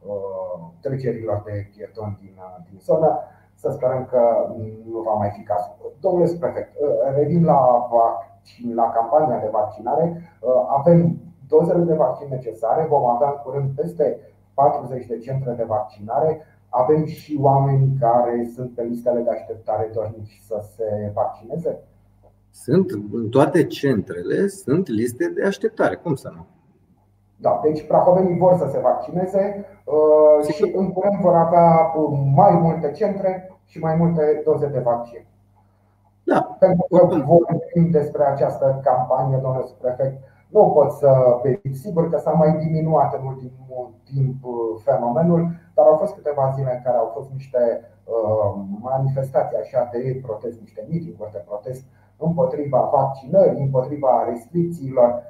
uh, 0.05 0.59
trecerilor 0.81 1.41
de 1.45 1.69
pieton 1.75 2.17
din, 2.21 2.35
uh, 2.37 2.57
din 2.69 2.79
zonă. 2.79 3.19
Să 3.53 3.71
sperăm 3.71 4.05
că 4.05 4.21
nu 4.57 4.99
va 5.01 5.13
mai 5.13 5.29
fi 5.29 5.43
cazul. 5.43 5.93
Domnule 5.99 6.31
prefect, 6.39 6.71
uh, 6.81 7.15
revin 7.15 7.43
la, 7.43 7.87
vaccin, 7.91 8.75
la 8.75 8.89
campania 8.89 9.39
de 9.39 9.49
vaccinare. 9.51 10.21
Avem 10.67 11.17
dozele 11.47 11.83
de 11.83 11.93
vaccin 11.93 12.27
necesare, 12.29 12.85
vom 12.85 13.05
avea 13.05 13.27
în 13.27 13.39
curând 13.43 13.69
peste 13.75 14.19
40 14.53 15.05
de 15.05 15.17
centre 15.17 15.51
de 15.51 15.63
vaccinare. 15.63 16.45
Avem 16.73 17.05
și 17.05 17.37
oameni 17.41 17.97
care 17.99 18.51
sunt 18.55 18.71
pe 18.75 18.83
listele 18.83 19.19
de 19.19 19.29
așteptare 19.29 19.91
dornici 19.93 20.41
să 20.47 20.63
se 20.75 21.11
vaccineze? 21.13 21.79
Sunt, 22.51 22.91
în 23.11 23.29
toate 23.29 23.65
centrele 23.65 24.47
sunt 24.47 24.87
liste 24.87 25.31
de 25.35 25.45
așteptare, 25.45 25.95
cum 25.95 26.15
să 26.15 26.31
nu? 26.35 26.45
Da, 27.37 27.59
deci 27.63 27.87
prahovenii 27.87 28.37
vor 28.37 28.57
să 28.57 28.67
se 28.71 28.79
vaccineze 28.79 29.65
uh, 29.85 30.53
și 30.53 30.71
în 30.75 30.91
curând 30.91 31.19
vor 31.21 31.35
avea 31.35 31.93
uh, 31.95 32.19
mai 32.35 32.51
multe 32.51 32.91
centre 32.91 33.59
și 33.65 33.79
mai 33.79 33.95
multe 33.95 34.41
doze 34.45 34.67
de 34.67 34.79
vaccin. 34.79 35.25
Da. 36.23 36.57
Pentru 36.59 36.85
că 36.89 37.05
vorbim 37.05 37.91
despre 37.91 38.23
această 38.23 38.81
campanie, 38.83 39.39
domnule 39.43 39.65
prefect, 39.81 40.23
nu 40.49 40.71
pot 40.73 40.91
să 40.91 41.39
verific 41.43 41.75
sigur 41.75 42.09
că 42.09 42.17
s-a 42.17 42.31
mai 42.31 42.57
diminuat 42.57 43.13
în 43.19 43.25
ultimul 43.25 43.93
timp 44.13 44.45
uh, 44.45 44.81
fenomenul, 44.83 45.49
dar 45.75 45.85
au 45.85 45.95
fost 45.95 46.13
câteva 46.13 46.53
zile 46.55 46.71
în 46.75 46.81
care 46.83 46.97
au 46.97 47.11
fost 47.15 47.29
niște 47.37 47.61
uh, 48.03 48.61
manifestații 48.81 49.57
așa 49.57 49.89
de 49.91 50.19
protest, 50.25 50.59
niște 50.59 50.85
mitinguri 50.89 51.31
de 51.31 51.43
protest 51.47 51.83
împotriva 52.17 52.89
vaccinării, 52.93 53.61
împotriva 53.61 54.25
restricțiilor. 54.29 55.23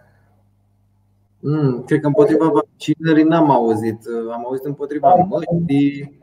Mm, 1.39 1.83
cred 1.83 1.99
că 1.99 2.07
împotriva 2.07 2.47
vaccinării 2.53 3.23
n-am 3.23 3.51
auzit. 3.51 3.99
Am 4.33 4.45
auzit 4.45 4.65
împotriva 4.65 5.13
da, 5.17 5.23
măștii, 5.23 6.19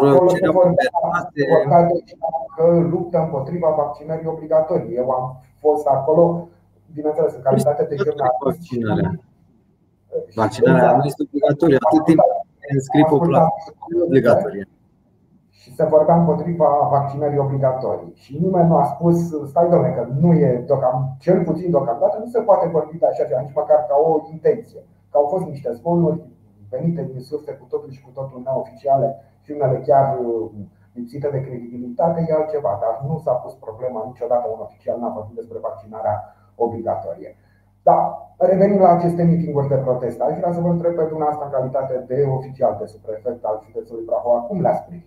răcerea 0.00 0.52
că 2.56 2.78
luptă 2.90 3.18
împotriva 3.18 3.70
vaccinării 3.70 4.26
obligatorii. 4.26 4.96
Eu 4.96 5.10
am 5.10 5.40
fost 5.60 5.86
acolo 5.86 6.48
bineînțeles, 6.94 7.34
în 7.34 7.42
calitate 7.42 7.84
de 7.84 7.96
jurnalist. 7.96 8.42
Vaccinarea. 8.42 9.10
Vaccinarea 10.34 10.96
nu 10.96 11.04
este 11.04 11.22
obligatorie, 11.26 11.76
atât 11.80 12.04
timp 12.04 12.20
înscrii 12.74 13.04
populația 13.04 13.72
obligatorie. 14.06 14.68
Și 15.50 15.74
se 15.74 15.84
vorbea 15.84 16.16
împotriva 16.16 16.88
vaccinării 16.90 17.38
obligatorii. 17.38 18.12
Și 18.14 18.38
nimeni 18.42 18.68
nu 18.68 18.76
a 18.76 18.84
spus, 18.84 19.16
stai 19.48 19.68
domnule, 19.70 19.92
că 19.92 20.06
nu 20.20 20.32
e 20.32 20.64
deocamdată, 20.66 21.16
cel 21.18 21.44
puțin 21.44 21.70
deocamdată, 21.70 22.18
nu 22.18 22.26
se 22.26 22.40
poate 22.40 22.68
vorbi 22.68 22.98
de 22.98 23.06
așa 23.06 23.24
ceva, 23.24 23.40
nici 23.40 23.58
măcar 23.60 23.86
ca 23.88 23.96
o 24.08 24.28
intenție. 24.32 24.80
Că 25.10 25.16
au 25.18 25.26
fost 25.26 25.44
niște 25.44 25.72
zvonuri 25.72 26.20
venite 26.70 27.02
din 27.12 27.20
surse 27.20 27.52
cu 27.52 27.66
totul 27.68 27.90
și 27.90 28.02
cu 28.02 28.10
totul 28.18 28.40
neoficiale 28.44 29.08
și 29.40 29.50
unele 29.52 29.78
chiar 29.86 30.18
uh, 30.18 30.50
lipsite 30.92 31.28
de 31.28 31.40
credibilitate, 31.40 32.24
e 32.28 32.32
altceva. 32.32 32.78
Dar 32.82 32.94
nu 33.08 33.18
s-a 33.24 33.32
pus 33.32 33.54
problema 33.54 34.00
niciodată 34.06 34.46
un 34.54 34.60
oficial 34.66 34.98
n-a 34.98 35.16
vorbit 35.18 35.34
despre 35.34 35.58
vaccinarea 35.68 36.16
obligatorie. 36.54 37.36
Da, 37.88 37.98
revenim 38.38 38.80
la 38.80 38.88
aceste 38.88 39.22
mitinguri 39.22 39.68
de 39.68 39.74
protest. 39.74 40.20
Aș 40.20 40.36
vrea 40.38 40.52
să 40.52 40.60
vă 40.60 40.68
întreb 40.68 40.94
pe 40.94 41.06
dumneavoastră 41.08 41.44
în 41.44 41.52
calitate 41.52 42.04
de 42.08 42.26
oficial 42.38 42.76
de 42.80 42.86
subprefect 42.86 43.44
al 43.44 43.62
județului 43.66 44.04
Prahova, 44.04 44.40
cum 44.40 44.60
le-ați 44.60 44.82
primit? 44.82 45.06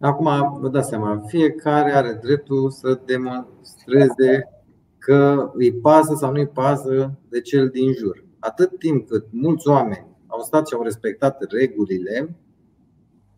Acum 0.00 0.58
vă 0.60 0.68
dați 0.68 0.88
seama, 0.88 1.22
fiecare 1.26 1.92
are 1.92 2.12
dreptul 2.12 2.70
să 2.70 3.00
demonstreze 3.06 4.48
că 4.98 5.50
îi 5.54 5.72
pasă 5.72 6.14
sau 6.14 6.30
nu 6.32 6.38
îi 6.38 6.48
pasă 6.48 7.18
de 7.30 7.40
cel 7.40 7.68
din 7.68 7.92
jur. 7.92 8.24
Atât 8.38 8.78
timp 8.78 9.08
cât 9.08 9.26
mulți 9.30 9.68
oameni 9.68 10.06
au 10.26 10.40
stat 10.40 10.66
și 10.66 10.74
au 10.74 10.82
respectat 10.82 11.42
regulile 11.60 12.36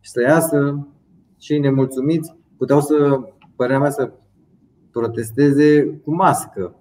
și 0.01 0.11
să 0.11 0.21
iasă 0.21 0.89
cei 1.37 1.59
nemulțumiți, 1.59 2.37
puteau 2.57 2.81
să, 2.81 3.21
părerea 3.57 3.81
mea, 3.81 3.91
să 3.91 4.13
protesteze 4.93 5.85
cu 6.05 6.15
mască. 6.15 6.75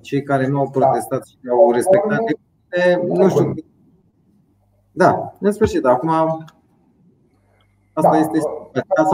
Cei 0.00 0.22
care 0.22 0.46
nu 0.46 0.58
au 0.58 0.70
protestat 0.70 1.26
și 1.26 1.36
au 1.50 1.72
respectat 1.72 2.18
nu 3.06 3.28
știu, 3.28 3.54
Da, 4.92 5.32
în 5.40 5.52
sfârșit, 5.52 5.84
acum 5.84 6.08
asta 7.92 8.10
Da, 8.10 8.18
este 8.18 8.38
uh, 8.38 8.82
sau 8.94 9.04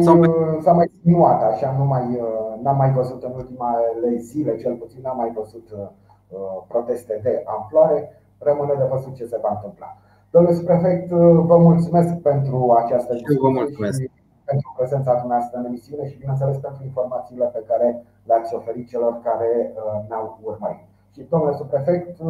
sau 0.00 0.24
sau- 0.24 0.60
s-a 0.60 0.72
mai 0.72 0.90
sinuat 1.02 1.42
așa, 1.42 1.74
nu 1.78 1.84
mai, 1.84 2.02
uh, 2.02 2.62
n-am 2.62 2.76
mai 2.76 2.92
văzut 2.92 3.22
în 3.22 3.32
ultimele 3.34 4.16
zile, 4.18 4.56
cel 4.56 4.74
puțin 4.74 5.00
n-am 5.02 5.16
mai 5.16 5.32
văzut 5.34 5.70
uh, 5.72 5.88
proteste 6.68 7.20
de 7.22 7.42
amploare. 7.46 8.22
Rămâne 8.38 8.74
de 8.78 8.84
văzut 8.90 9.14
ce 9.14 9.26
se 9.26 9.38
va 9.42 9.52
întâmpla. 9.54 9.96
Domnule 10.30 10.62
prefect, 10.64 11.10
uh, 11.10 11.18
vă 11.50 11.56
mulțumesc 11.58 12.14
pentru 12.14 12.74
această 12.84 13.12
eu 13.12 13.18
vă 13.18 13.28
discuție 13.28 13.58
mulțumesc. 13.60 14.00
Și 14.60 14.68
pentru 14.68 14.78
prezența 14.78 15.20
dumneavoastră 15.20 15.58
în 15.58 15.64
emisiune 15.70 16.04
și, 16.08 16.18
bineînțeles, 16.22 16.56
pentru 16.66 16.82
informațiile 16.84 17.46
pe 17.56 17.62
care 17.68 17.88
le-ați 18.28 18.54
oferit 18.54 18.86
celor 18.88 19.12
care 19.28 19.50
uh, 19.74 20.08
ne-au 20.08 20.38
urmărit. 20.50 20.88
Și, 21.14 21.26
domnule 21.30 21.54
subprefect, 21.60 22.18
uh, 22.18 22.26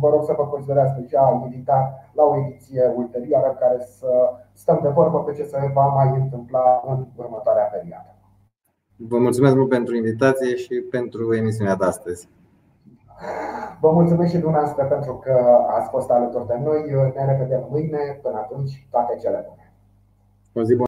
vă 0.00 0.08
rog 0.14 0.22
să 0.24 0.34
vă 0.36 0.44
considerați 0.54 0.94
deja 1.00 1.40
invitat 1.44 1.84
la 2.18 2.22
o 2.30 2.36
ediție 2.42 2.92
ulterioară 2.96 3.48
în 3.48 3.58
care 3.58 3.78
să 3.98 4.10
stăm 4.52 4.78
de 4.82 4.88
vorbă 4.88 5.18
pe 5.22 5.32
ce 5.32 5.44
se 5.44 5.70
va 5.74 5.86
mai 5.98 6.08
întâmpla 6.22 6.82
în 6.90 7.06
următoarea 7.16 7.64
perioadă. 7.64 8.10
Vă 8.96 9.18
mulțumesc 9.18 9.54
mult 9.54 9.68
pentru 9.68 9.96
invitație 9.96 10.54
și 10.56 10.74
pentru 10.96 11.34
emisiunea 11.34 11.74
de 11.74 11.84
astăzi. 11.84 12.28
Vă 13.80 13.90
mulțumesc 13.90 14.30
și 14.30 14.38
dumneavoastră 14.38 14.84
pentru 14.84 15.14
că 15.24 15.34
ați 15.68 15.88
fost 15.88 16.10
alături 16.10 16.46
de 16.46 16.58
noi. 16.64 16.80
Ne 17.14 17.24
revedem 17.24 17.66
mâine. 17.70 18.18
Până 18.22 18.36
atunci, 18.36 18.86
toate 18.90 19.16
cele 19.22 19.46
bune. 19.48 19.72
O 20.54 20.62
zi 20.62 20.74
bună! 20.74 20.86